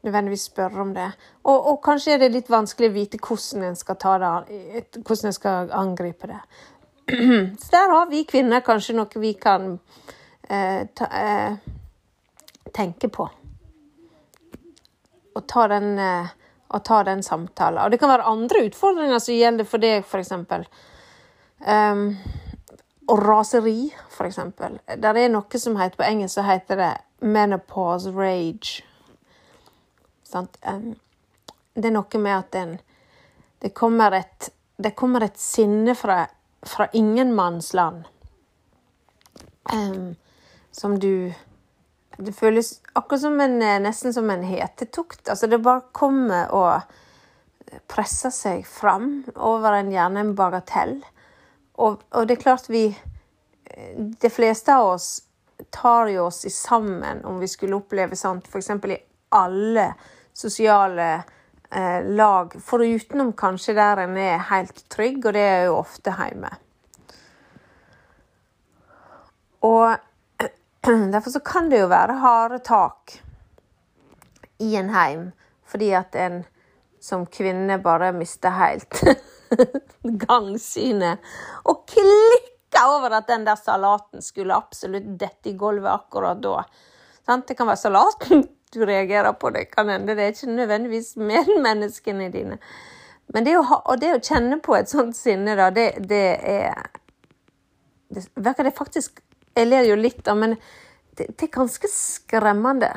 nødvendigvis 0.05 0.47
spørre 0.51 0.81
om 0.81 0.93
det. 0.93 1.09
Og, 1.43 1.67
og, 1.71 1.79
kanskje 1.83 2.15
er 2.15 2.21
det 2.21 2.31
litt 2.33 2.49
vanskelig 2.51 2.91
å 2.91 2.95
vite 2.95 3.19
hvordan 3.21 3.69
en 3.69 3.77
skal 3.79 3.97
det, 3.99 4.85
hvordan 5.01 5.29
en 5.29 5.37
skal 5.37 5.73
angripe 5.75 6.29
det. 6.31 6.41
Så 7.61 7.71
der 7.73 7.93
har 7.93 8.09
vi 8.09 8.23
kvinner 8.29 8.65
kanskje 8.65 8.97
noe 8.97 9.21
vi 9.21 9.33
kan 9.33 9.75
eh, 10.49 10.87
ta, 10.93 11.09
eh, 11.09 11.57
tenke 12.73 13.09
på. 13.09 13.27
Og 15.35 15.47
ta 15.47 15.67
den, 15.67 15.99
eh, 15.99 16.33
og 16.69 16.83
ta 16.85 17.03
den 17.03 17.23
samtalen. 17.23 17.83
Og 17.83 17.91
det 17.91 17.99
kan 17.99 18.13
være 18.13 18.29
andre 18.31 18.65
utfordringer 18.69 19.19
som 19.19 19.35
gjelder 19.35 19.69
for 19.69 19.83
deg, 19.83 20.05
f.eks. 20.05 20.31
Um, 21.65 22.09
og 23.07 23.21
raseri, 23.21 23.93
f.eks. 24.09 24.39
Der 25.01 25.17
er 25.21 25.29
noe 25.31 25.61
som 25.61 25.77
heter 25.79 25.99
på 25.99 26.07
engelsk 26.07 26.39
så 26.39 26.45
heter 26.45 26.81
det 26.81 26.93
menopause 27.25 28.11
rage. 28.11 28.83
Um, 30.35 30.93
det 31.75 31.89
er 31.89 31.95
noe 31.95 32.21
med 32.21 32.35
at 32.35 32.57
en 32.59 32.77
det, 33.63 33.71
kommer 33.73 34.13
et, 34.19 34.49
det 34.77 34.93
kommer 34.99 35.23
et 35.25 35.39
sinne 35.39 35.95
fra 35.95 36.25
fra 36.65 36.87
ingenmannsland. 36.91 38.03
Um, 39.73 40.15
som 40.71 40.99
du 40.99 41.33
Det 42.17 42.31
føles 42.31 42.81
akkurat 42.93 43.21
som 43.21 43.41
en, 43.41 43.61
eh, 43.61 43.79
nesten 43.79 44.13
som 44.13 44.29
en 44.29 44.43
hetetukt. 44.43 45.29
Altså, 45.29 45.47
det 45.47 45.57
bare 45.57 45.81
kommer 45.91 46.53
og 46.53 46.81
presser 47.87 48.29
seg 48.31 48.65
fram 48.65 49.25
over 49.35 49.73
en, 49.73 49.91
gjerne 49.91 50.19
en 50.19 50.35
bagatell. 50.35 51.03
Og, 51.73 51.99
og, 52.11 52.27
det 52.27 52.37
er 52.37 52.41
klart 52.41 52.69
vi 52.69 52.85
eh, 52.87 53.97
De 53.97 54.29
fleste 54.29 54.71
av 54.71 54.93
oss 54.93 55.09
tar 55.69 56.07
jo 56.07 56.29
oss 56.29 56.45
i 56.45 56.49
sammen 56.49 57.25
om 57.25 57.39
vi 57.39 57.47
skulle 57.47 57.75
oppleve 57.75 58.15
sånt, 58.15 58.47
f.eks. 58.47 58.69
i 58.69 58.97
alle 59.29 59.93
sosiale 60.35 61.23
eh, 61.71 62.03
lag, 62.03 62.55
forutenom 62.61 63.33
kanskje 63.33 63.75
der 63.77 64.03
en 64.03 64.17
er 64.19 64.43
helt 64.51 64.83
trygg, 64.91 65.23
og 65.25 65.35
det 65.35 65.43
er 65.43 65.61
jo 65.69 65.77
ofte 65.79 66.13
hjemme. 66.15 66.51
Og 69.65 69.95
derfor 71.13 71.31
så 71.31 71.41
kan 71.45 71.71
det 71.71 71.79
jo 71.81 71.91
være 71.91 72.19
harde 72.21 72.59
tak 72.65 73.15
i 74.59 74.75
en 74.75 74.91
heim, 74.93 75.31
fordi 75.67 75.93
at 75.97 76.15
en 76.19 76.43
som 77.01 77.25
kvinne 77.29 77.77
bare 77.83 78.11
mister 78.15 78.53
helt 78.55 79.01
gangsynet. 80.25 81.21
Og 81.69 81.85
klikka 81.89 82.85
over 82.89 83.13
at 83.19 83.29
den 83.29 83.45
der 83.45 83.59
salaten 83.59 84.25
skulle 84.25 84.57
absolutt 84.57 85.15
dette 85.19 85.51
i 85.51 85.57
gulvet 85.57 85.91
akkurat 85.91 86.41
da. 86.43 86.63
Det 87.25 87.57
kan 87.57 87.69
være 87.69 87.81
salaten 87.81 88.45
du 88.75 88.85
reagerer 88.85 89.33
på 89.39 89.49
det, 89.55 89.69
kan 89.71 89.89
hende. 89.89 90.15
Det 90.15 90.23
er 90.23 90.35
ikke 90.35 90.51
nødvendigvis 90.51 91.15
medmenneskene 91.17 92.29
dine. 92.33 92.59
Men 93.33 93.47
det 93.47 93.55
å, 93.57 93.63
ha, 93.65 93.81
og 93.89 94.01
det 94.01 94.11
å 94.13 94.21
kjenne 94.21 94.59
på 94.61 94.75
et 94.77 94.91
sånt 94.91 95.17
sinne, 95.17 95.55
da, 95.57 95.71
det, 95.73 95.89
det 96.05 96.25
er 96.45 96.85
det 98.15 98.23
virker 98.35 98.63
det 98.63 98.77
faktisk 98.77 99.21
Jeg 99.55 99.67
ler 99.67 99.85
jo 99.87 99.95
litt, 99.95 100.19
da, 100.25 100.33
men 100.35 100.57
det, 101.15 101.29
det, 101.39 101.45
er 101.45 101.51
ganske 101.53 101.87
skremmende. 101.87 102.89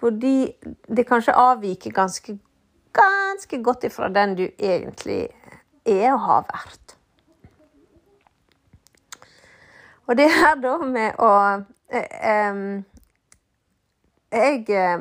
Fordi 0.00 0.48
det 0.88 1.04
kanskje 1.04 1.34
avviker 1.36 1.92
ganske, 1.92 2.38
ganske 2.96 3.58
godt 3.62 3.84
ifra 3.84 4.08
den 4.08 4.32
du 4.38 4.46
egentlig 4.46 5.26
er 5.84 6.14
og 6.14 6.24
har 6.24 6.46
vært. 6.48 6.96
Og 10.08 10.16
det 10.16 10.30
her 10.32 10.56
da 10.64 10.78
med 10.80 11.20
å 11.20 11.34
eh, 11.92 12.48
um, 12.48 12.80
jeg 14.32 14.70
eh, 14.70 14.98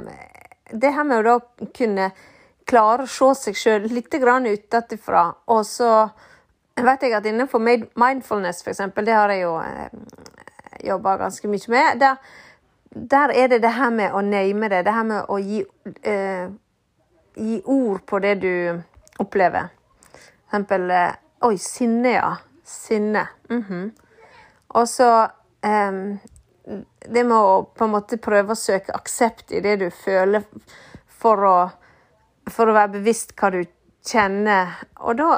Det 0.72 0.94
her 0.96 1.04
med 1.04 1.20
å 1.20 1.24
da 1.26 1.66
kunne 1.76 2.12
klare 2.66 3.04
å 3.04 3.10
se 3.10 3.34
seg 3.36 3.58
sjøl 3.58 3.88
litt 3.92 4.14
utenfra, 4.14 5.24
og 5.48 5.66
så 5.66 6.10
vet 6.76 7.04
jeg 7.04 7.14
at 7.14 7.26
innenfor 7.26 7.60
mindfulness, 7.60 8.64
for 8.64 8.72
eksempel, 8.72 9.06
det 9.06 9.14
har 9.14 9.30
jeg 9.30 9.42
jo 9.44 9.58
eh, 9.60 9.90
jobba 10.88 11.18
ganske 11.18 11.48
mye 11.48 11.74
med. 11.74 12.00
Der, 12.00 12.16
der, 12.92 13.34
er 13.36 13.48
det 13.48 13.62
det 13.62 13.74
her 13.76 13.92
med 13.92 14.14
å 14.14 14.22
name 14.22 14.70
det, 14.70 14.86
det 14.86 14.94
her 14.94 15.04
med 15.04 15.26
å 15.28 15.40
gi, 15.40 15.66
eh, 16.04 16.48
gi 17.36 17.62
ord 17.66 18.06
på 18.08 18.20
det 18.24 18.36
du 18.42 18.54
opplever. 19.20 19.68
For 20.12 20.48
eksempel 20.48 20.92
eh, 20.92 21.12
Oi, 21.42 21.56
sinne, 21.58 22.10
ja. 22.14 22.36
Sinne. 22.64 23.28
Mm 23.50 23.64
-hmm. 23.64 23.92
Og 24.68 24.88
så 24.88 25.28
det 26.66 27.24
med 27.24 27.36
å 27.36 27.64
på 27.76 27.86
en 27.88 27.94
måte 27.96 28.20
prøve 28.22 28.54
å 28.54 28.60
søke 28.60 28.94
aksept 28.96 29.54
i 29.56 29.62
det 29.64 29.78
du 29.82 29.88
føler, 29.94 30.46
for 31.22 31.46
å, 31.46 31.56
for 32.50 32.70
å 32.70 32.76
være 32.78 33.00
bevisst 33.00 33.34
hva 33.40 33.52
du 33.54 33.62
kjenner. 34.08 34.76
Og 35.02 35.18
da, 35.20 35.30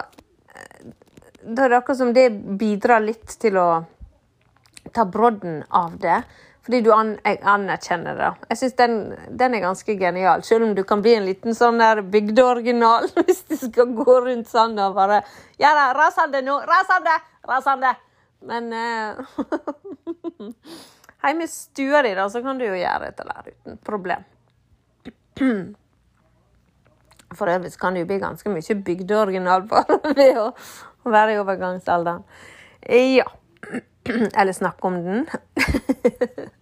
da 1.44 1.66
er 1.66 1.74
det 1.74 1.80
akkurat 1.80 2.00
som 2.00 2.14
det 2.16 2.30
bidrar 2.60 3.04
litt 3.04 3.38
til 3.42 3.60
å 3.60 3.68
ta 4.94 5.06
brodden 5.10 5.64
av 5.70 5.98
det. 6.04 6.22
Fordi 6.64 6.80
du 6.80 6.94
an, 6.96 7.18
anerkjenner 7.26 8.16
det. 8.16 8.30
Jeg 8.54 8.60
syns 8.62 8.76
den, 8.80 8.94
den, 9.28 9.56
er 9.56 9.66
ganske 9.66 9.96
genial. 10.00 10.46
Selv 10.48 10.70
om 10.70 10.72
du 10.76 10.84
kan 10.88 11.02
bli 11.04 11.18
en 11.18 11.26
liten 11.28 11.56
sånn 11.58 11.82
der 11.82 12.00
bygdeoriginal 12.08 13.10
hvis 13.26 13.44
du 13.50 13.58
skal 13.60 13.92
gå 13.98 14.20
rundt 14.30 14.48
sånn 14.52 14.80
og 14.80 14.96
bare 14.96 15.22
Ja 15.60 15.74
da, 15.76 15.90
rasende 15.98 16.40
nå! 16.46 16.62
Rasende! 16.70 17.18
Rasende! 17.50 17.92
Men 18.48 18.72
uh, 18.72 19.20
Hjemme 21.24 21.44
i 21.44 21.48
stua 21.48 22.02
di, 22.04 22.12
da, 22.16 22.28
så 22.30 22.42
kan 22.44 22.58
du 22.60 22.66
jo 22.68 22.76
gjøre 22.76 23.08
dette 23.08 23.24
der 23.30 23.54
uten 23.54 23.78
problem. 23.88 24.26
For 27.38 27.50
øvrig 27.50 27.72
kan 27.80 27.96
du 27.96 28.04
bli 28.06 28.20
ganske 28.22 28.50
mye 28.52 28.76
bygdeoriginal 28.86 29.64
bare 29.70 30.00
ved 30.20 30.38
å, 30.42 30.52
være 31.04 31.34
i 31.34 31.40
overgangsalderen. 31.42 32.24
Ja. 33.16 33.26
Eller 34.40 34.52
snakke 34.52 34.88
om 34.88 35.00
den. 35.06 35.26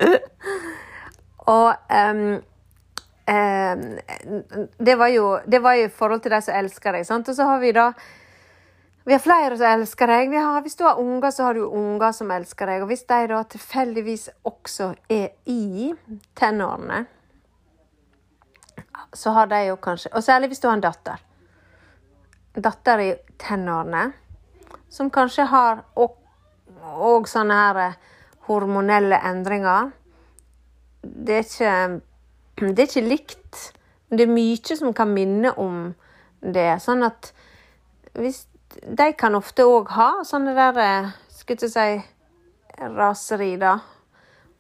Og 1.52 1.74
um, 1.90 2.22
um, 3.26 3.86
det, 4.78 4.96
var 4.98 5.08
jo, 5.10 5.40
det 5.50 5.64
var 5.64 5.74
jo 5.80 5.88
i 5.90 5.94
forhold 5.96 6.22
til 6.22 6.36
de 6.36 6.42
som 6.46 6.56
elsker 6.56 7.00
deg. 7.00 7.06
Sant? 7.10 7.30
Og 7.34 7.36
så 7.36 7.50
har 7.50 7.60
vi 7.64 7.74
da 7.76 7.90
vi 9.04 9.14
har 9.14 9.20
flere 9.20 9.58
som 9.58 9.66
elsker 9.66 10.12
deg. 10.12 10.34
Har, 10.36 10.62
hvis 10.62 10.78
du 10.78 10.84
har 10.86 11.00
unger, 11.02 11.32
så 11.32 11.48
har 11.48 11.58
du 11.58 11.64
unger 11.66 12.14
som 12.14 12.32
elsker 12.32 12.70
deg. 12.70 12.84
Og 12.84 12.92
hvis 12.92 13.04
de 13.10 13.20
da 13.32 13.42
tilfeldigvis 13.50 14.28
også 14.46 14.92
er 15.10 15.32
i 15.50 15.90
tenårene, 16.38 17.06
så 19.14 19.34
har 19.36 19.50
de 19.52 19.58
jo 19.66 19.76
kanskje 19.76 20.10
Og 20.16 20.24
særlig 20.24 20.48
hvis 20.52 20.62
du 20.62 20.68
har 20.68 20.78
en 20.78 20.84
datter. 20.84 21.24
Datter 22.56 23.00
i 23.00 23.10
tenårene 23.40 24.12
som 24.92 25.10
kanskje 25.10 25.48
har 25.48 25.84
òg 25.96 27.28
sånne 27.28 27.58
her 27.58 27.80
eh, 27.80 27.98
hormonelle 28.48 29.18
endringer. 29.28 29.92
Det 31.02 31.38
er 31.40 31.46
ikke 31.48 31.76
Det 32.62 32.80
er 32.80 32.88
ikke 32.90 33.08
likt. 33.08 33.62
Det 34.12 34.28
er 34.28 34.34
mye 34.36 34.76
som 34.78 34.94
kan 34.94 35.10
minne 35.10 35.54
om 35.58 35.94
det. 36.42 36.76
Sånn 36.84 37.04
at 37.08 37.32
hvis 38.14 38.46
De 38.80 39.14
kan 39.14 39.36
ofte 39.36 39.66
òg 39.68 39.90
ha 39.96 40.24
sånne 40.28 40.54
der 40.56 40.76
Skal 41.28 41.58
Skulle 41.58 41.68
jeg 41.68 42.02
si 42.02 42.88
raseri, 42.96 43.58
da. 43.60 43.80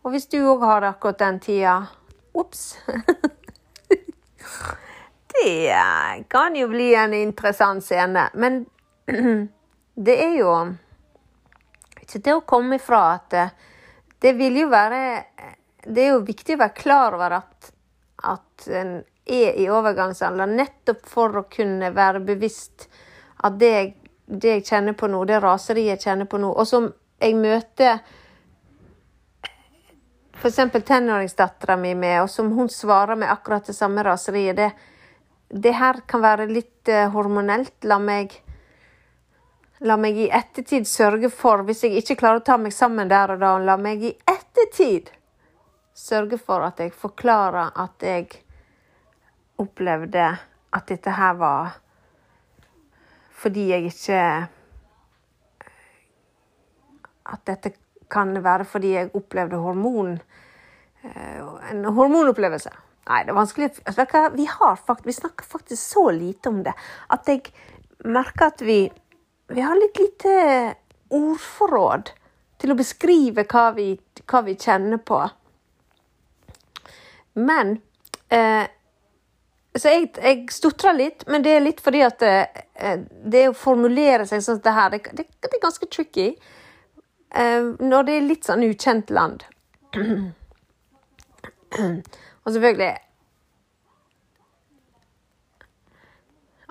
Og 0.04 0.12
hvis 0.12 0.28
du 0.28 0.42
òg 0.42 0.62
har 0.66 0.84
akkurat 0.90 1.20
den 1.22 1.40
tida 1.40 1.88
Ops! 2.34 2.78
det 5.36 5.76
kan 6.32 6.56
jo 6.56 6.68
bli 6.72 6.94
en 6.96 7.14
interessant 7.14 7.84
scene. 7.84 8.30
Men 8.34 8.66
det 9.96 10.18
er 10.24 10.38
jo 10.40 10.54
ikke 12.02 12.20
til 12.20 12.40
å 12.40 12.48
komme 12.48 12.80
ifra 12.80 13.02
at 13.16 13.34
eh, 13.38 13.54
det 14.22 14.36
vil 14.38 14.60
jo 14.62 14.68
være 14.70 15.00
Det 15.82 16.04
er 16.04 16.12
jo 16.14 16.26
viktig 16.26 16.56
å 16.56 16.62
være 16.62 16.78
klar 16.78 17.16
over 17.18 17.32
at, 17.40 17.72
at 18.30 18.68
en 18.70 19.00
er 19.26 19.58
i 19.58 19.66
overgangsalder, 19.70 20.50
nettopp 20.50 21.08
for 21.10 21.40
å 21.40 21.48
kunne 21.50 21.90
være 21.96 22.22
bevisst 22.26 22.88
at 23.42 23.58
det, 23.62 24.01
det 24.32 24.56
jeg 24.56 24.66
kjenner 24.72 24.96
på 24.98 25.10
nå, 25.12 25.24
det 25.28 25.42
raseriet 25.44 25.98
jeg 25.98 26.04
kjenner 26.08 26.30
på 26.30 26.40
nå, 26.40 26.52
og 26.52 26.68
som 26.68 26.88
jeg 27.22 27.36
møter 27.38 28.00
f.eks. 30.42 30.60
tenåringsdattera 30.88 31.76
mi 31.78 31.92
med, 31.96 32.24
og 32.24 32.30
som 32.32 32.50
hun 32.56 32.70
svarer 32.72 33.20
med 33.20 33.30
akkurat 33.30 33.68
det 33.68 33.76
samme 33.78 34.04
raseriet, 34.08 34.58
det, 34.58 34.72
det 35.50 35.76
her 35.78 36.02
kan 36.08 36.24
være 36.24 36.48
litt 36.50 36.90
uh, 36.90 37.10
hormonelt. 37.14 37.76
La 37.86 38.00
meg 38.02 38.40
La 39.82 39.96
meg 39.98 40.14
i 40.14 40.28
ettertid 40.30 40.86
sørge 40.86 41.32
for, 41.34 41.64
hvis 41.66 41.80
jeg 41.88 41.96
ikke 41.98 42.20
klarer 42.20 42.44
å 42.44 42.46
ta 42.46 42.54
meg 42.62 42.70
sammen 42.70 43.10
der 43.10 43.32
og 43.34 43.40
da, 43.42 43.56
la 43.66 43.80
meg 43.82 44.04
i 44.06 44.12
ettertid 44.30 45.10
sørge 45.94 46.38
for 46.38 46.64
at 46.66 46.80
jeg 46.80 46.94
forklarer 46.96 47.74
at 47.82 48.06
jeg 48.06 48.28
opplevde 49.62 50.28
at 50.72 50.88
dette 50.90 51.14
her 51.18 51.34
var 51.40 51.80
fordi 53.42 53.68
jeg 53.72 53.90
ikke 53.90 54.22
At 57.32 57.44
dette 57.48 57.74
kan 58.12 58.34
være 58.44 58.66
fordi 58.68 58.94
jeg 58.94 59.12
opplevde 59.18 59.60
hormon 59.62 60.16
eh, 60.16 61.42
En 61.72 61.86
hormonopplevelse. 61.86 62.72
Nei, 63.10 63.22
det 63.26 63.34
er 63.34 63.40
vanskelig 63.40 63.70
Vi, 64.36 64.48
faktisk, 64.86 65.06
vi 65.06 65.18
snakker 65.18 65.46
faktisk 65.46 65.82
så 65.82 66.10
lite 66.14 66.50
om 66.50 66.64
det 66.64 66.74
at 67.10 67.28
jeg 67.28 67.54
merker 68.06 68.52
at 68.52 68.62
vi 68.66 68.84
vi 69.52 69.62
har 69.62 69.76
litt 69.76 70.00
lite 70.00 70.34
ordforråd 71.12 72.12
til 72.62 72.72
å 72.72 72.78
beskrive 72.80 73.44
hva 73.52 73.66
vi, 73.76 73.88
hva 74.30 74.42
vi 74.46 74.56
kjenner 74.56 75.02
på. 75.04 75.20
Men 77.42 77.74
eh, 78.32 78.64
Så 79.76 79.88
jeg, 79.88 80.10
jeg 80.20 80.48
stotrer 80.52 80.98
litt, 80.98 81.24
men 81.32 81.44
det 81.46 81.54
er 81.56 81.64
litt 81.64 81.80
fordi 81.84 82.02
at 82.04 82.20
det, 82.20 82.66
det 83.32 83.46
å 83.48 83.56
formulere 83.56 84.26
seg 84.28 84.42
sånn 84.44 84.58
som 84.60 84.66
det 84.66 84.74
her, 84.76 84.92
det, 84.92 85.14
det, 85.16 85.26
det 85.46 85.54
er 85.56 85.64
ganske 85.64 85.88
tricky. 85.88 86.28
Eh, 87.32 87.70
når 87.80 88.08
det 88.08 88.18
er 88.18 88.28
litt 88.28 88.50
sånn 88.50 88.66
ukjent 88.68 89.14
land. 89.16 89.46
Og 92.42 92.52
selvfølgelig 92.52 92.92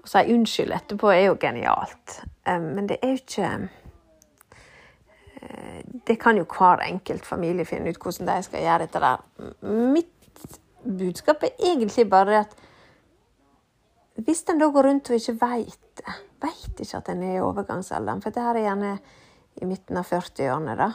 Å 0.01 0.09
si 0.09 0.23
unnskyld 0.33 0.73
etterpå 0.73 1.11
er 1.13 1.27
jo 1.27 1.37
genialt. 1.41 2.21
Men 2.45 2.89
det 2.89 2.97
er 3.05 3.13
jo 3.13 3.19
ikke 3.21 3.49
eh, 5.41 5.81
Det 6.09 6.17
kan 6.21 6.41
jo 6.41 6.47
hver 6.49 6.85
enkelt 6.87 7.29
familie 7.29 7.69
finne 7.69 7.93
ut 7.93 8.01
hvordan 8.01 8.29
de 8.29 8.39
skal 8.49 8.65
gjøre 8.65 8.87
dette 8.87 9.05
der. 9.05 9.19
Mitt 9.93 10.59
budskap 10.85 11.45
er 11.45 11.57
egentlig 11.73 12.09
bare 12.11 12.45
at 12.47 12.57
hvis 14.27 14.45
en 14.51 14.61
da 14.61 14.71
går 14.73 14.89
rundt 14.89 15.11
og 15.11 15.21
ikke 15.21 15.39
veit 15.41 16.05
Veit 16.41 16.79
ikke 16.81 16.97
at 16.97 17.09
en 17.13 17.23
er 17.23 17.35
i 17.35 17.43
overgangsalderen, 17.45 18.23
for 18.25 18.33
dette 18.33 18.49
er 18.49 18.65
gjerne 18.65 18.95
i 19.61 19.67
midten 19.69 19.99
av 20.01 20.07
40-årene, 20.09 20.77
da. 20.79 20.87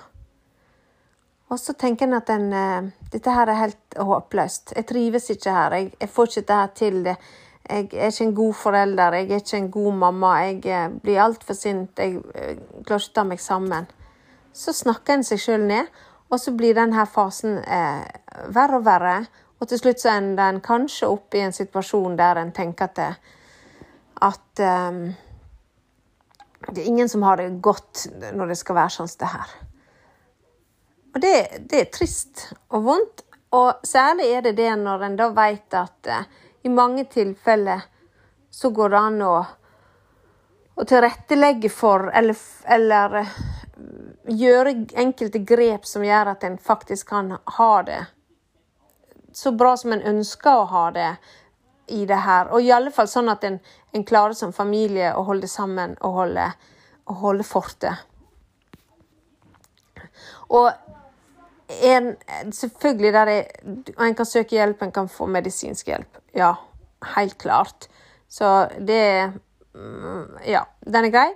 Og 1.54 1.60
så 1.62 1.76
tenker 1.78 2.08
en 2.08 2.18
at 2.18 2.32
en, 2.34 2.48
eh, 2.50 2.88
dette 3.14 3.30
her 3.30 3.52
er 3.54 3.60
helt 3.60 3.98
håpløst. 4.10 4.74
Jeg 4.74 4.88
trives 4.90 5.30
ikke 5.30 5.54
her. 5.54 5.76
Jeg, 5.78 5.92
jeg 6.02 6.10
får 6.10 6.32
ikke 6.32 6.42
dette 6.42 6.58
her 6.64 6.74
til. 6.82 7.04
det 7.06 7.16
jeg 7.70 7.88
er 7.94 8.12
ikke 8.12 8.24
en 8.24 8.36
god 8.36 8.54
forelder, 8.54 9.14
jeg 9.14 9.32
er 9.32 9.36
ikke 9.42 9.58
en 9.58 9.72
god 9.72 9.94
mamma. 9.94 10.34
Jeg 10.46 10.66
eh, 10.66 10.90
blir 11.02 11.22
altfor 11.22 11.54
sint. 11.54 11.98
Jeg 11.98 12.20
eh, 12.36 12.58
klarer 12.86 13.02
ikke 13.02 13.16
ta 13.16 13.24
meg 13.26 13.42
sammen. 13.42 13.88
Så 14.54 14.74
snakker 14.74 15.16
en 15.16 15.26
seg 15.26 15.42
sjøl 15.42 15.66
ned, 15.66 15.90
og 16.30 16.40
så 16.40 16.54
blir 16.54 16.78
denne 16.78 17.06
fasen 17.10 17.58
eh, 17.66 18.06
verre 18.54 18.80
og 18.80 18.86
verre. 18.86 19.16
Og 19.60 19.70
til 19.72 19.80
slutt 19.80 20.02
så 20.04 20.16
ender 20.18 20.50
en 20.50 20.64
kanskje 20.64 21.08
opp 21.08 21.36
i 21.36 21.44
en 21.46 21.56
situasjon 21.56 22.18
der 22.20 22.42
en 22.42 22.52
tenker 22.56 22.90
at, 22.90 22.96
det, 23.00 23.12
at 24.28 24.64
um, 24.90 25.00
det 26.68 26.82
er 26.82 26.90
ingen 26.90 27.10
som 27.10 27.24
har 27.24 27.40
det 27.40 27.62
godt 27.64 28.08
når 28.36 28.52
det 28.52 28.60
skal 28.60 28.80
være 28.82 28.96
sånn 28.98 29.12
som 29.12 29.22
det 29.24 29.32
her. 29.32 29.54
Og 31.16 31.22
det, 31.24 31.36
det, 31.72 31.80
er 31.80 31.92
trist 31.96 32.50
og 32.76 32.84
vondt, 32.90 33.24
og 33.56 33.86
særlig 33.88 34.34
er 34.36 34.44
det 34.44 34.58
det 34.58 34.74
når 34.82 35.06
en 35.08 35.20
da 35.22 35.30
vet 35.36 35.78
at 35.80 36.12
uh, 36.12 36.26
i 36.68 36.72
mange 36.74 37.06
tilfeller 37.08 37.86
så 38.52 38.72
går 38.76 38.92
det 38.92 39.00
an 39.00 39.22
å, 39.24 39.36
å 40.76 40.88
tilrettelegge 40.88 41.72
for, 41.72 42.10
eller, 42.12 42.36
eller 42.76 43.22
uh, 43.22 43.40
gjøre 44.36 44.76
enkelte 45.00 45.40
grep 45.48 45.88
som 45.88 46.04
gjør 46.04 46.34
at 46.34 46.44
en 46.44 46.60
faktisk 46.60 47.14
kan 47.14 47.38
ha 47.56 47.72
det 47.88 48.02
så 49.36 49.52
bra 49.52 49.76
som 49.78 49.94
en 49.94 50.02
ønsker 50.02 50.56
å 50.56 50.68
ha 50.72 50.86
det 50.96 51.10
i 51.88 52.06
det 52.06 52.22
her. 52.26 52.50
Og 52.54 52.64
i 52.64 52.72
alle 52.74 52.92
fall 52.94 53.10
sånn 53.12 53.30
at 53.30 53.44
en, 53.44 53.60
en 53.94 54.06
klarer 54.08 54.38
som 54.38 54.54
familie 54.56 55.12
å 55.16 55.26
holde 55.28 55.50
sammen 55.52 55.98
og 56.02 56.20
holde, 56.22 56.50
og 57.06 57.22
holde 57.24 57.46
fortet. 57.48 58.06
Og 60.56 60.72
en, 61.68 62.14
selvfølgelig 62.54 63.14
der 63.14 63.28
er, 63.28 63.46
En 63.98 64.16
kan 64.16 64.26
søke 64.26 64.56
hjelp, 64.56 64.82
en 64.82 64.92
kan 64.92 65.10
få 65.10 65.28
medisinsk 65.28 65.88
hjelp. 65.90 66.20
Ja, 66.34 66.54
helt 67.16 67.38
klart. 67.42 67.90
Så 68.30 68.68
det 68.80 69.32
mm, 69.74 70.46
Ja, 70.48 70.66
den 70.86 71.10
er 71.10 71.14
grei. 71.14 71.30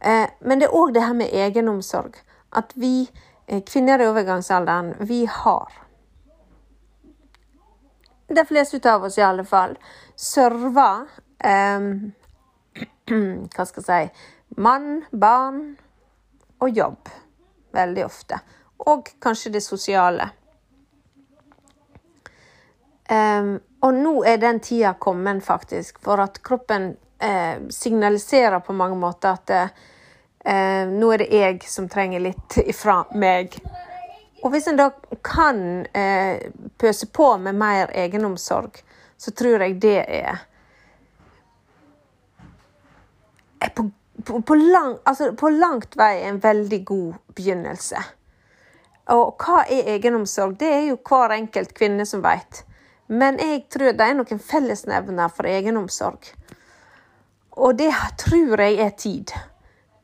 Eh, 0.00 0.26
men 0.40 0.60
det 0.60 0.68
er 0.68 0.76
òg 0.76 0.94
det 0.94 1.04
her 1.04 1.16
med 1.16 1.32
egenomsorg. 1.32 2.18
At 2.52 2.72
vi 2.74 3.08
eh, 3.46 3.62
kvinner 3.62 4.00
i 4.00 4.08
overgangsalderen, 4.10 4.94
vi 5.06 5.24
har 5.26 5.70
De 8.30 8.44
fleste 8.46 8.80
av 8.92 9.04
oss 9.08 9.18
i 9.18 9.24
alle 9.26 9.44
fall 9.44 9.74
server 10.14 11.08
um, 11.44 11.90
Hva 13.54 13.66
skal 13.66 13.82
jeg 13.82 14.10
si 14.12 14.60
Mann, 14.60 15.04
barn 15.14 15.60
og 16.58 16.74
jobb. 16.74 17.10
Veldig 17.74 18.02
ofte 18.04 18.40
og 18.86 19.08
kanskje 19.20 19.50
det 19.50 19.60
sosiale. 19.60 20.28
Um, 23.10 23.58
og 23.80 23.94
nå 23.94 24.12
er 24.28 24.38
den 24.38 24.60
tida 24.60 24.94
kommet, 24.98 25.44
faktisk, 25.44 25.98
for 26.04 26.20
at 26.22 26.38
kroppen 26.44 26.92
eh, 27.18 27.56
signaliserer 27.70 28.60
på 28.60 28.76
mange 28.76 28.96
måter 29.00 29.32
at 29.32 29.52
eh, 29.56 30.88
nå 30.88 31.08
er 31.14 31.22
det 31.22 31.30
jeg 31.32 31.62
som 31.66 31.88
trenger 31.88 32.20
litt 32.28 32.58
ifra 32.72 33.02
meg. 33.16 33.56
Og 34.42 34.52
hvis 34.54 34.68
en 34.70 34.78
da 34.78 34.90
kan 35.24 35.86
eh, 35.96 36.50
pøse 36.78 37.06
på 37.06 37.36
med 37.38 37.58
mer 37.60 37.90
egenomsorg, 37.94 38.80
så 39.16 39.32
tror 39.36 39.60
jeg 39.60 39.76
det 39.82 39.98
er, 40.08 40.38
er 43.60 43.74
på, 43.76 43.90
på, 44.24 44.40
på, 44.40 44.54
lang, 44.54 44.96
altså 45.04 45.32
på 45.36 45.50
langt 45.52 45.96
vei 46.00 46.22
en 46.24 46.40
veldig 46.40 46.80
god 46.88 47.20
begynnelse. 47.36 48.00
Og 49.12 49.42
hva 49.42 49.64
er 49.68 49.92
egenomsorg? 49.96 50.56
Det 50.60 50.72
er 50.72 50.82
jo 50.88 50.98
hver 51.04 51.34
enkelt 51.36 51.74
kvinne 51.76 52.06
som 52.06 52.22
vet. 52.24 52.64
Men 53.10 53.40
jeg 53.42 53.64
tror 53.68 53.92
det 53.98 54.06
er 54.06 54.16
noen 54.16 54.40
fellesnevner 54.40 55.32
for 55.34 55.50
egenomsorg. 55.50 56.30
Og 57.58 57.76
det 57.76 57.90
tror 58.22 58.62
jeg 58.62 58.78
er 58.80 58.92
tid. 58.96 59.32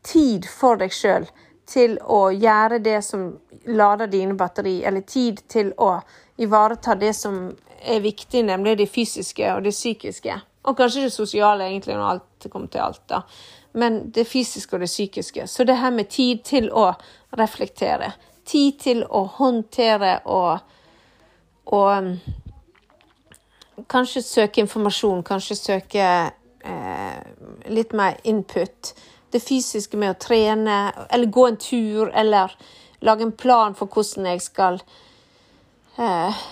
Tid 0.05 0.49
for 0.51 0.77
deg 0.81 0.93
sjøl 0.93 1.29
til 1.67 1.99
å 2.03 2.29
gjøre 2.31 2.79
det 2.79 3.01
som 3.05 3.29
lader 3.67 4.07
dine 4.07 4.37
batteri, 4.39 4.79
eller 4.85 5.01
tid 5.01 5.43
til 5.51 5.73
å 5.83 5.97
ivareta 6.39 6.95
det 6.95 7.13
som 7.17 7.49
er 7.83 8.01
viktig, 8.01 8.45
nemlig 8.47 8.77
det 8.79 8.89
fysiske 8.91 9.51
og 9.55 9.65
det 9.65 9.75
psykiske. 9.75 10.41
Og 10.67 10.77
kanskje 10.77 11.07
det 11.07 11.13
sosiale, 11.13 11.67
egentlig, 11.67 11.95
når 11.95 12.11
alt 12.11 12.49
kommer 12.51 12.69
til 12.69 12.81
alt. 12.81 13.03
da. 13.09 13.21
Men 13.73 14.11
det 14.11 14.27
fysiske 14.27 14.77
og 14.77 14.81
det 14.81 14.89
psykiske. 14.91 15.47
Så 15.47 15.65
det 15.65 15.77
her 15.77 15.91
med 15.91 16.09
tid 16.11 16.43
til 16.45 16.71
å 16.73 16.93
reflektere. 17.39 18.13
Tid 18.47 18.79
til 18.81 19.05
å 19.05 19.25
håndtere 19.39 20.19
og, 20.25 20.59
og 21.67 21.99
um, 21.99 22.11
kanskje 23.89 24.23
søke 24.23 24.61
informasjon, 24.61 25.23
kanskje 25.23 25.57
søke 25.57 26.07
eh, 26.65 27.19
litt 27.69 27.93
mer 27.93 28.17
input. 28.25 28.95
Det 29.37 29.43
fysiske 29.45 30.01
med 30.01 30.15
å 30.15 30.21
trene, 30.21 30.77
eller 31.13 31.29
gå 31.29 31.45
en 31.45 31.59
tur, 31.61 32.09
eller 32.17 32.55
lage 33.05 33.27
en 33.27 33.35
plan 33.37 33.75
for 33.77 33.93
hvordan 33.93 34.31
jeg 34.31 34.45
skal 34.47 34.81
eh, 36.01 36.45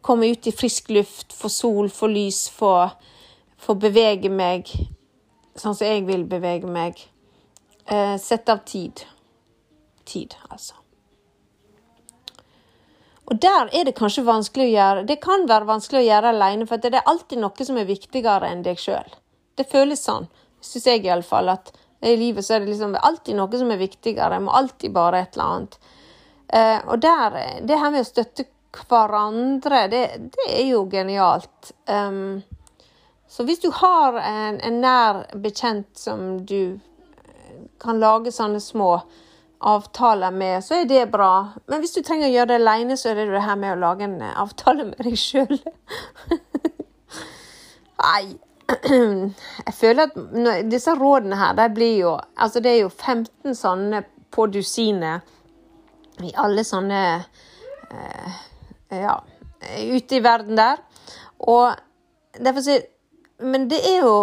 komme 0.00 0.30
ut 0.32 0.48
i 0.48 0.54
frisk 0.56 0.88
luft, 0.96 1.36
få 1.36 1.50
sol, 1.52 1.90
få 1.92 2.08
lys, 2.08 2.46
få, 2.48 2.72
få 3.60 3.76
bevege 3.76 4.32
meg 4.32 4.72
sånn 5.60 5.76
som 5.76 5.86
jeg 5.86 6.04
vil 6.08 6.24
bevege 6.28 6.68
meg. 6.70 7.00
Eh, 7.86 8.16
Sette 8.20 8.56
av 8.56 8.64
tid. 8.68 9.04
Tid, 10.06 10.36
altså. 10.48 10.74
Og 13.26 13.40
der 13.42 13.72
er 13.74 13.86
det 13.88 13.96
kanskje 13.98 14.22
vanskelig 14.22 14.68
å 14.68 14.70
gjøre 14.70 15.00
Det 15.08 15.16
kan 15.18 15.48
være 15.50 15.66
vanskelig 15.66 15.98
å 15.98 16.06
gjøre 16.06 16.30
alene, 16.30 16.66
for 16.66 16.78
det 16.78 16.92
er 16.94 17.08
alltid 17.10 17.40
noe 17.42 17.66
som 17.66 17.78
er 17.80 17.88
viktigere 17.88 18.50
enn 18.52 18.62
deg 18.62 18.78
sjøl. 18.78 19.08
Det 19.58 19.66
føles 19.70 20.04
sånn, 20.06 20.28
syns 20.66 20.88
jeg 20.90 21.04
iallfall, 21.06 21.52
at 21.54 21.72
i 22.06 22.16
livet 22.18 22.44
så 22.44 22.56
er 22.56 22.62
det 22.62 22.72
liksom 22.72 22.96
alltid 23.00 23.38
noe 23.38 23.58
som 23.58 23.70
er 23.72 23.80
viktigere. 23.80 24.36
Jeg 24.36 24.44
må 24.44 24.52
alltid 24.54 24.92
bare 24.94 25.22
et 25.22 25.36
eller 25.36 25.52
annet. 25.54 25.78
Eh, 26.48 26.78
og 26.86 27.00
der, 27.02 27.38
det 27.66 27.80
her 27.80 27.94
med 27.94 28.04
å 28.04 28.08
støtte 28.08 28.46
hverandre, 28.76 29.86
det, 29.88 30.02
det 30.36 30.48
er 30.52 30.66
jo 30.68 30.84
genialt. 30.90 31.72
Um, 31.88 32.42
så 33.28 33.44
hvis 33.44 33.62
du 33.62 33.70
har 33.74 34.18
en, 34.20 34.60
en, 34.60 34.80
nær 34.80 35.24
bekjent 35.34 35.88
som 35.98 36.44
du 36.46 36.78
kan 37.82 38.00
lage 38.00 38.32
sånne 38.32 38.60
små 38.62 39.00
avtaler 39.66 40.34
med, 40.36 40.60
så 40.64 40.82
er 40.82 40.88
det 40.88 41.06
bra. 41.10 41.48
Men 41.66 41.82
hvis 41.82 41.96
du 41.96 42.02
trenger 42.04 42.28
å 42.28 42.34
gjøre 42.34 42.52
det 42.52 42.60
alene, 42.60 42.96
så 43.00 43.10
er 43.10 43.20
det 43.20 43.30
det 43.32 43.44
her 43.46 43.58
med 43.58 43.74
å 43.74 43.80
lage 43.80 44.06
en 44.06 44.20
avtale 44.28 44.86
med 44.92 45.00
deg 45.02 45.16
sjøl. 45.18 45.56
Nei, 48.04 48.36
jeg 48.66 49.74
føler 49.74 50.08
at 50.08 50.70
disse 50.70 50.94
rådene 50.98 51.38
her, 51.38 51.52
de 51.54 51.74
blir 51.74 51.98
jo 52.00 52.16
Altså, 52.36 52.60
det 52.60 52.72
er 52.72 52.80
jo 52.80 52.88
15 52.88 53.54
sånne 53.54 54.02
på 54.34 54.46
dusinet 54.50 55.22
i 56.24 56.32
alle 56.34 56.64
sånne 56.66 57.02
eh, 57.90 58.42
Ja, 58.90 59.20
ute 59.92 60.16
i 60.16 60.22
verden 60.24 60.56
der. 60.56 60.80
Og 61.38 61.76
derfor 62.38 62.64
sier 62.64 62.86
Men 63.38 63.68
det 63.70 63.82
er 63.86 64.04
jo 64.06 64.16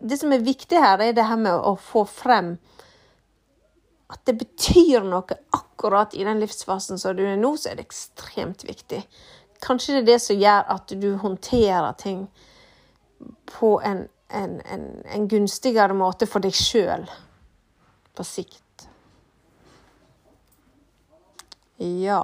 Det 0.00 0.18
som 0.18 0.32
er 0.32 0.42
viktig 0.42 0.78
her, 0.78 0.98
er 0.98 1.12
det 1.14 1.28
her 1.28 1.38
med 1.38 1.54
å 1.54 1.76
få 1.78 2.04
frem 2.08 2.56
at 4.12 4.26
det 4.28 4.34
betyr 4.36 5.06
noe 5.08 5.36
akkurat 5.56 6.12
i 6.12 6.24
den 6.26 6.42
livsfasen 6.42 6.98
som 7.00 7.14
du 7.16 7.22
er 7.24 7.38
nå, 7.40 7.54
så 7.56 7.70
er 7.70 7.78
det 7.78 7.86
ekstremt 7.86 8.60
viktig. 8.68 8.98
Kanskje 9.64 9.94
det 9.94 10.02
er 10.02 10.08
det 10.10 10.16
som 10.20 10.36
gjør 10.36 10.66
at 10.74 10.92
du 11.00 11.06
håndterer 11.22 11.94
ting 11.96 12.26
på 13.46 13.80
en, 13.84 14.06
en, 14.28 14.60
en, 14.60 14.86
en 15.04 15.28
gunstigere 15.28 15.94
måte 15.94 16.26
for 16.26 16.44
deg 16.44 16.56
sjøl 16.56 17.06
på 18.16 18.24
sikt. 18.26 18.88
Ja. 21.82 22.22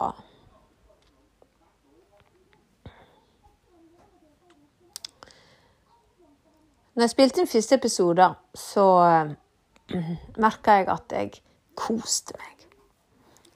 Når 6.94 7.02
jeg 7.02 7.10
spilte 7.10 7.42
inn 7.42 7.50
første 7.50 7.76
episode, 7.78 8.24
så 8.58 8.86
eh, 9.06 9.34
merka 10.44 10.80
jeg 10.80 10.88
at 10.90 11.12
jeg 11.14 11.36
koste 11.78 12.34
meg. 12.38 12.64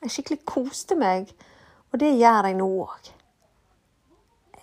Jeg 0.02 0.14
skikkelig 0.14 0.44
koste 0.46 0.94
meg, 0.98 1.32
og 1.90 1.98
det 2.02 2.12
gjør 2.18 2.48
jeg 2.48 2.58
nå 2.58 2.68
òg. 2.84 3.10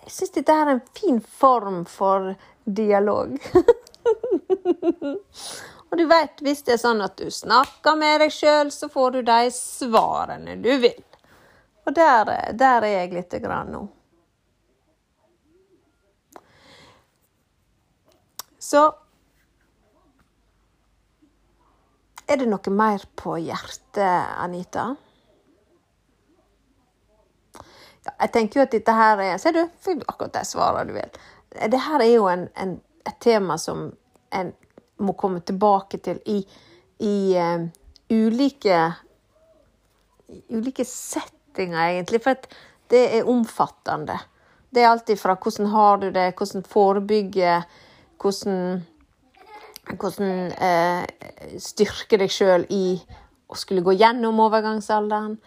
Jeg 0.00 0.14
syns 0.14 0.32
dette 0.34 0.56
er 0.56 0.72
en 0.72 0.80
fin 0.96 1.20
form 1.20 1.84
for 1.88 2.32
dialog. 2.64 3.38
og 5.90 5.98
du 5.98 6.06
vet, 6.06 6.42
hvis 6.44 6.62
det 6.66 6.76
er 6.76 6.82
sånn 6.82 7.02
at 7.04 7.16
du 7.18 7.30
snakker 7.32 7.98
med 7.98 8.20
deg 8.24 8.34
sjøl, 8.34 8.72
så 8.74 8.90
får 8.92 9.18
du 9.18 9.22
de 9.28 9.40
svarene 9.54 10.58
du 10.62 10.72
vil. 10.82 11.04
Og 11.88 11.94
der, 11.96 12.32
der 12.54 12.86
er 12.86 12.96
jeg 13.00 13.14
lite 13.16 13.40
grann 13.42 13.72
nå. 13.74 13.86
Så 18.60 18.90
Er 22.30 22.38
det 22.38 22.46
noe 22.46 22.70
mer 22.70 23.02
på 23.18 23.32
hjertet, 23.42 24.26
Anita? 24.38 24.84
Ja, 28.06 28.12
jeg 28.12 28.30
tenker 28.36 28.60
jo 28.60 28.66
at 28.68 28.76
dette 28.76 28.94
her 28.94 29.22
er 29.24 29.40
Ser 29.42 29.56
du, 29.56 29.64
fikk 29.82 30.04
akkurat 30.06 30.36
det 30.36 30.44
svaret 30.46 30.86
du 30.86 30.94
vil. 30.94 31.18
Det 31.50 31.80
her 31.82 32.02
er 32.04 32.12
jo 32.12 32.28
en, 32.30 32.48
en, 32.56 32.76
et 33.06 33.20
tema 33.20 33.58
som 33.58 33.88
en 34.34 34.52
må 35.00 35.14
komme 35.18 35.40
tilbake 35.40 35.98
til 36.04 36.20
i, 36.28 36.42
i 37.02 37.14
uh, 37.40 37.64
ulike 38.10 38.80
ulike 40.50 40.84
settinger, 40.86 41.80
egentlig. 41.96 42.20
For 42.22 42.38
det 42.90 43.02
er 43.16 43.28
omfattende. 43.28 44.18
Det 44.70 44.84
er 44.84 44.92
alltid 44.92 45.18
fra 45.18 45.34
hvordan 45.34 45.70
har 45.72 45.98
du 45.98 46.10
det, 46.14 46.28
hvordan 46.38 46.66
forebygge, 46.70 47.56
hvordan 48.22 48.84
hvordan 49.98 50.52
eh, 50.54 51.04
styrke 51.58 52.18
deg 52.20 52.32
sjøl 52.32 52.66
i 52.70 53.00
å 53.50 53.58
skulle 53.58 53.82
gå 53.82 53.96
gjennom 53.98 54.40
overgangsalderen. 54.44 55.38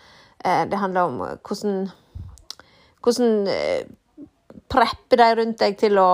Eh, 0.44 0.64
det 0.70 0.80
handler 0.82 1.10
om 1.10 1.22
hvordan, 1.48 1.86
hvordan 3.04 3.48
eh, 3.52 3.86
preppe 4.74 5.20
deg 5.20 5.38
rundt 5.38 5.62
deg 5.62 5.78
til 5.80 6.00
å 6.02 6.10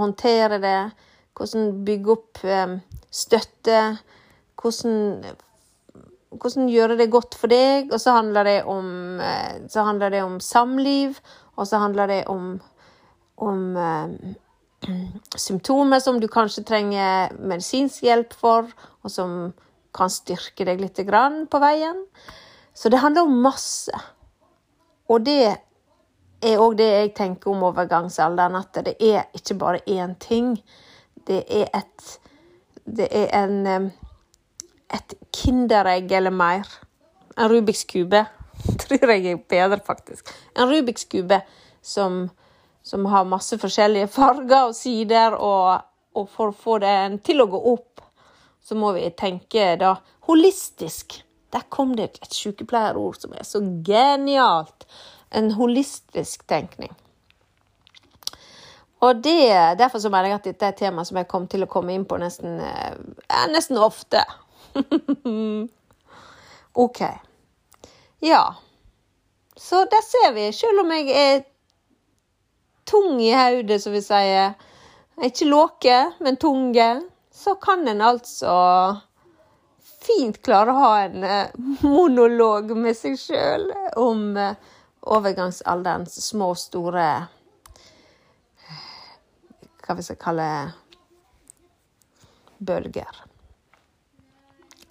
håndtere 0.00 0.58
det. 0.62 0.80
Hvordan 1.38 1.70
bygge 1.86 2.12
opp 2.16 2.42
eh, 2.44 2.74
støtte. 3.10 3.78
Hvordan, 4.60 5.22
hvordan 6.34 6.68
gjøre 6.72 6.98
det 7.00 7.10
godt 7.12 7.38
for 7.38 7.52
deg. 7.52 7.92
Og 7.94 8.02
så 8.02 8.18
handler 8.18 8.50
det 8.50 8.58
om, 8.70 8.90
eh, 9.22 9.62
handler 9.76 10.14
det 10.16 10.24
om 10.26 10.38
samliv, 10.42 11.20
og 11.56 11.70
så 11.70 11.80
handler 11.82 12.10
det 12.10 12.20
om, 12.32 12.52
om 13.38 13.64
eh, 13.76 14.90
symptomer 15.46 16.02
som 16.02 16.20
du 16.20 16.28
kanskje 16.28 16.66
trenger 16.66 17.34
medisinsk 17.38 18.04
hjelp 18.06 18.36
for, 18.36 18.70
og 19.04 19.12
som 19.12 19.52
kan 19.96 20.10
styrke 20.12 20.64
deg 20.66 20.80
litt 20.82 21.00
på 21.50 21.62
veien. 21.62 22.04
Så 22.74 22.88
det 22.88 23.00
handler 23.02 23.26
om 23.26 23.42
masse. 23.42 23.92
Og 25.10 25.24
det 25.26 25.69
er 26.42 26.60
òg 26.60 26.76
det 26.78 26.88
jeg 26.88 27.14
tenker 27.16 27.52
om 27.52 27.64
overgangsalderen, 27.68 28.56
at 28.56 28.82
det 28.86 28.96
er 29.00 29.28
ikke 29.36 29.58
bare 29.60 29.80
én 29.88 30.16
ting. 30.20 30.56
Det 31.26 31.44
er 31.48 31.68
et 31.74 32.18
Det 32.90 33.08
er 33.12 33.44
en 33.44 33.92
et 34.90 35.14
kinderegg 35.32 36.12
eller 36.12 36.30
mer. 36.30 36.66
En 37.38 37.50
Rubiks 37.50 37.84
kube. 37.84 38.24
Tror 38.80 39.10
jeg 39.10 39.26
er 39.26 39.36
bedre, 39.36 39.78
faktisk. 39.86 40.26
En 40.56 40.68
Rubiks 40.68 41.04
kube 41.04 41.40
som 41.82 42.30
som 42.82 43.06
har 43.06 43.28
masse 43.28 43.58
forskjellige 43.60 44.08
farger 44.08 44.70
og 44.70 44.76
sider, 44.76 45.36
og, 45.36 45.82
og 46.16 46.28
for 46.32 46.50
å 46.50 46.56
få 46.56 46.78
den 46.82 47.18
til 47.24 47.42
å 47.42 47.48
gå 47.50 47.60
opp, 47.74 48.02
så 48.64 48.76
må 48.78 48.92
vi 48.96 49.06
tenke 49.16 49.74
da 49.80 49.94
holistisk. 50.28 51.20
Der 51.50 51.66
kom 51.68 51.96
det 51.98 52.12
et 52.22 52.36
sykepleierord 52.36 53.18
som 53.20 53.34
er 53.34 53.46
så 53.46 53.60
genialt. 53.86 54.86
En 55.30 55.52
holistisk 55.54 56.46
tenkning. 56.46 56.92
Og 59.00 59.22
det, 59.24 59.78
Derfor 59.78 59.98
så 59.98 60.10
mener 60.12 60.28
jeg 60.28 60.40
at 60.40 60.48
dette 60.50 60.66
er 60.66 60.74
et 60.74 60.80
tema 60.82 61.04
som 61.08 61.16
jeg 61.16 61.28
kom 61.30 61.46
til 61.48 61.64
å 61.64 61.70
komme 61.70 61.94
inn 61.94 62.04
på 62.04 62.18
nesten, 62.20 62.58
ja, 62.60 63.44
nesten 63.48 63.78
ofte. 63.80 64.24
OK. 66.84 67.00
Ja. 68.20 68.42
Så 69.56 69.84
der 69.90 70.04
ser 70.04 70.34
vi. 70.36 70.50
Selv 70.52 70.84
om 70.84 70.92
jeg 70.92 71.08
er 71.16 71.40
tung 72.84 73.20
i 73.22 73.32
hodet, 73.32 73.80
som 73.82 73.94
vi 73.96 74.02
sier. 74.04 74.52
Ikke 75.24 75.48
låke, 75.48 76.00
men 76.20 76.36
tunge. 76.36 76.90
Så 77.32 77.54
kan 77.60 77.88
en 77.88 78.02
altså 78.04 78.52
fint 80.00 80.40
klare 80.44 80.72
å 80.72 80.80
ha 80.80 80.92
en 81.04 81.24
eh, 81.24 81.56
monolog 81.84 82.72
med 82.76 82.96
seg 82.96 83.18
sjøl 83.20 83.68
om 84.00 84.36
eh, 84.40 84.56
overgangsalderens 85.10 86.20
små 86.30 86.52
og 86.54 86.60
store 86.60 87.06
Hva 89.80 89.96
vi 89.98 90.04
skal 90.06 90.18
kalle 90.22 90.46
bølger. 92.62 93.24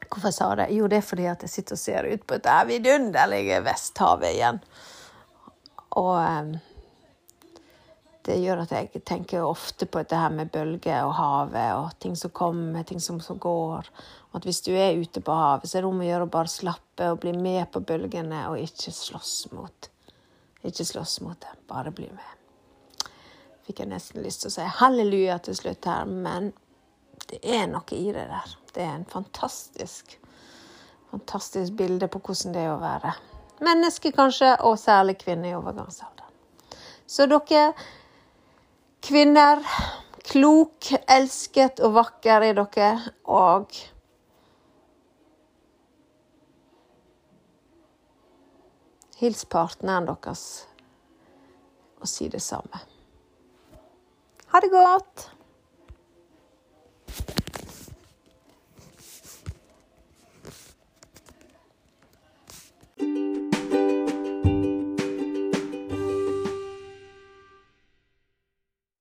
Hvorfor 0.09 0.27
jeg 0.27 0.35
sa 0.35 0.47
det? 0.57 0.71
Jo, 0.75 0.87
det 0.89 0.97
er 0.99 1.05
fordi 1.05 1.27
at 1.29 1.45
jeg 1.45 1.53
sitter 1.53 1.77
og 1.77 1.79
ser 1.79 2.07
ut 2.09 2.25
på 2.27 2.39
dette 2.39 2.55
vidunderlige 2.67 3.61
Vesthavet 3.63 4.33
igjen. 4.33 4.57
Og 6.01 6.15
um, 6.17 6.49
det 8.25 8.39
gjør 8.41 8.63
at 8.65 8.73
jeg 8.75 9.03
tenker 9.07 9.45
ofte 9.45 9.85
på 9.85 10.01
dette 10.01 10.17
her 10.19 10.33
med 10.33 10.51
bølger 10.51 11.05
og 11.05 11.13
havet 11.17 11.69
og 11.77 11.93
ting 12.01 12.17
som 12.19 12.33
kommer, 12.35 12.83
ting 12.83 12.99
som 12.99 13.21
går. 13.21 13.87
Og 14.31 14.41
at 14.41 14.49
hvis 14.49 14.63
du 14.65 14.73
er 14.73 14.97
ute 14.99 15.21
på 15.21 15.37
havet, 15.37 15.69
så 15.69 15.77
er 15.77 15.85
det 15.85 15.93
om 15.93 16.03
å 16.03 16.09
gjøre 16.09 16.27
å 16.27 16.33
bare 16.33 16.51
slappe 16.51 17.13
og 17.13 17.21
bli 17.23 17.37
med 17.37 17.69
på 17.71 17.85
bølgene 17.85 18.47
og 18.49 18.59
ikke 18.65 18.91
slåss 18.93 19.37
mot 19.53 19.88
Ikke 20.67 20.85
slåss 20.85 21.19
mot 21.23 21.39
det, 21.41 21.55
bare 21.67 21.93
bli 21.95 22.09
med. 22.11 23.09
Fikk 23.67 23.83
jeg 23.83 23.91
nesten 23.91 24.23
lyst 24.25 24.43
til 24.43 24.51
å 24.51 24.55
si 24.57 24.67
halleluja 24.79 25.37
til 25.45 25.55
slutt 25.55 25.87
her, 25.87 26.09
men 26.09 26.51
det 27.29 27.39
er 27.45 27.67
noe 27.69 27.95
i 27.95 28.09
det 28.11 28.25
der. 28.31 28.55
Det 28.73 28.83
er 28.83 28.95
en 28.97 29.09
fantastisk, 29.09 30.17
fantastisk 31.11 31.77
bilde 31.77 32.09
på 32.11 32.21
hvordan 32.23 32.55
det 32.55 32.65
er 32.65 32.73
å 32.73 32.81
være 32.81 33.13
menneske, 33.63 34.11
kanskje, 34.15 34.53
og 34.65 34.79
særlig 34.79 35.17
kvinne 35.19 35.51
i 35.51 35.55
overgangsalderen. 35.57 36.35
Så 37.09 37.25
dere 37.29 37.73
kvinner, 39.05 39.63
klok, 40.29 40.91
elsket 41.09 41.81
og 41.85 41.95
vakker 41.97 42.45
er 42.49 42.59
dere, 42.59 42.91
og 43.25 43.73
Hils 49.19 49.43
partneren 49.51 50.07
deres 50.07 50.43
og 51.99 52.07
si 52.07 52.29
det 52.31 52.39
samme. 52.41 52.79
Ha 54.53 54.61
det 54.63 54.71
godt! 54.71 55.25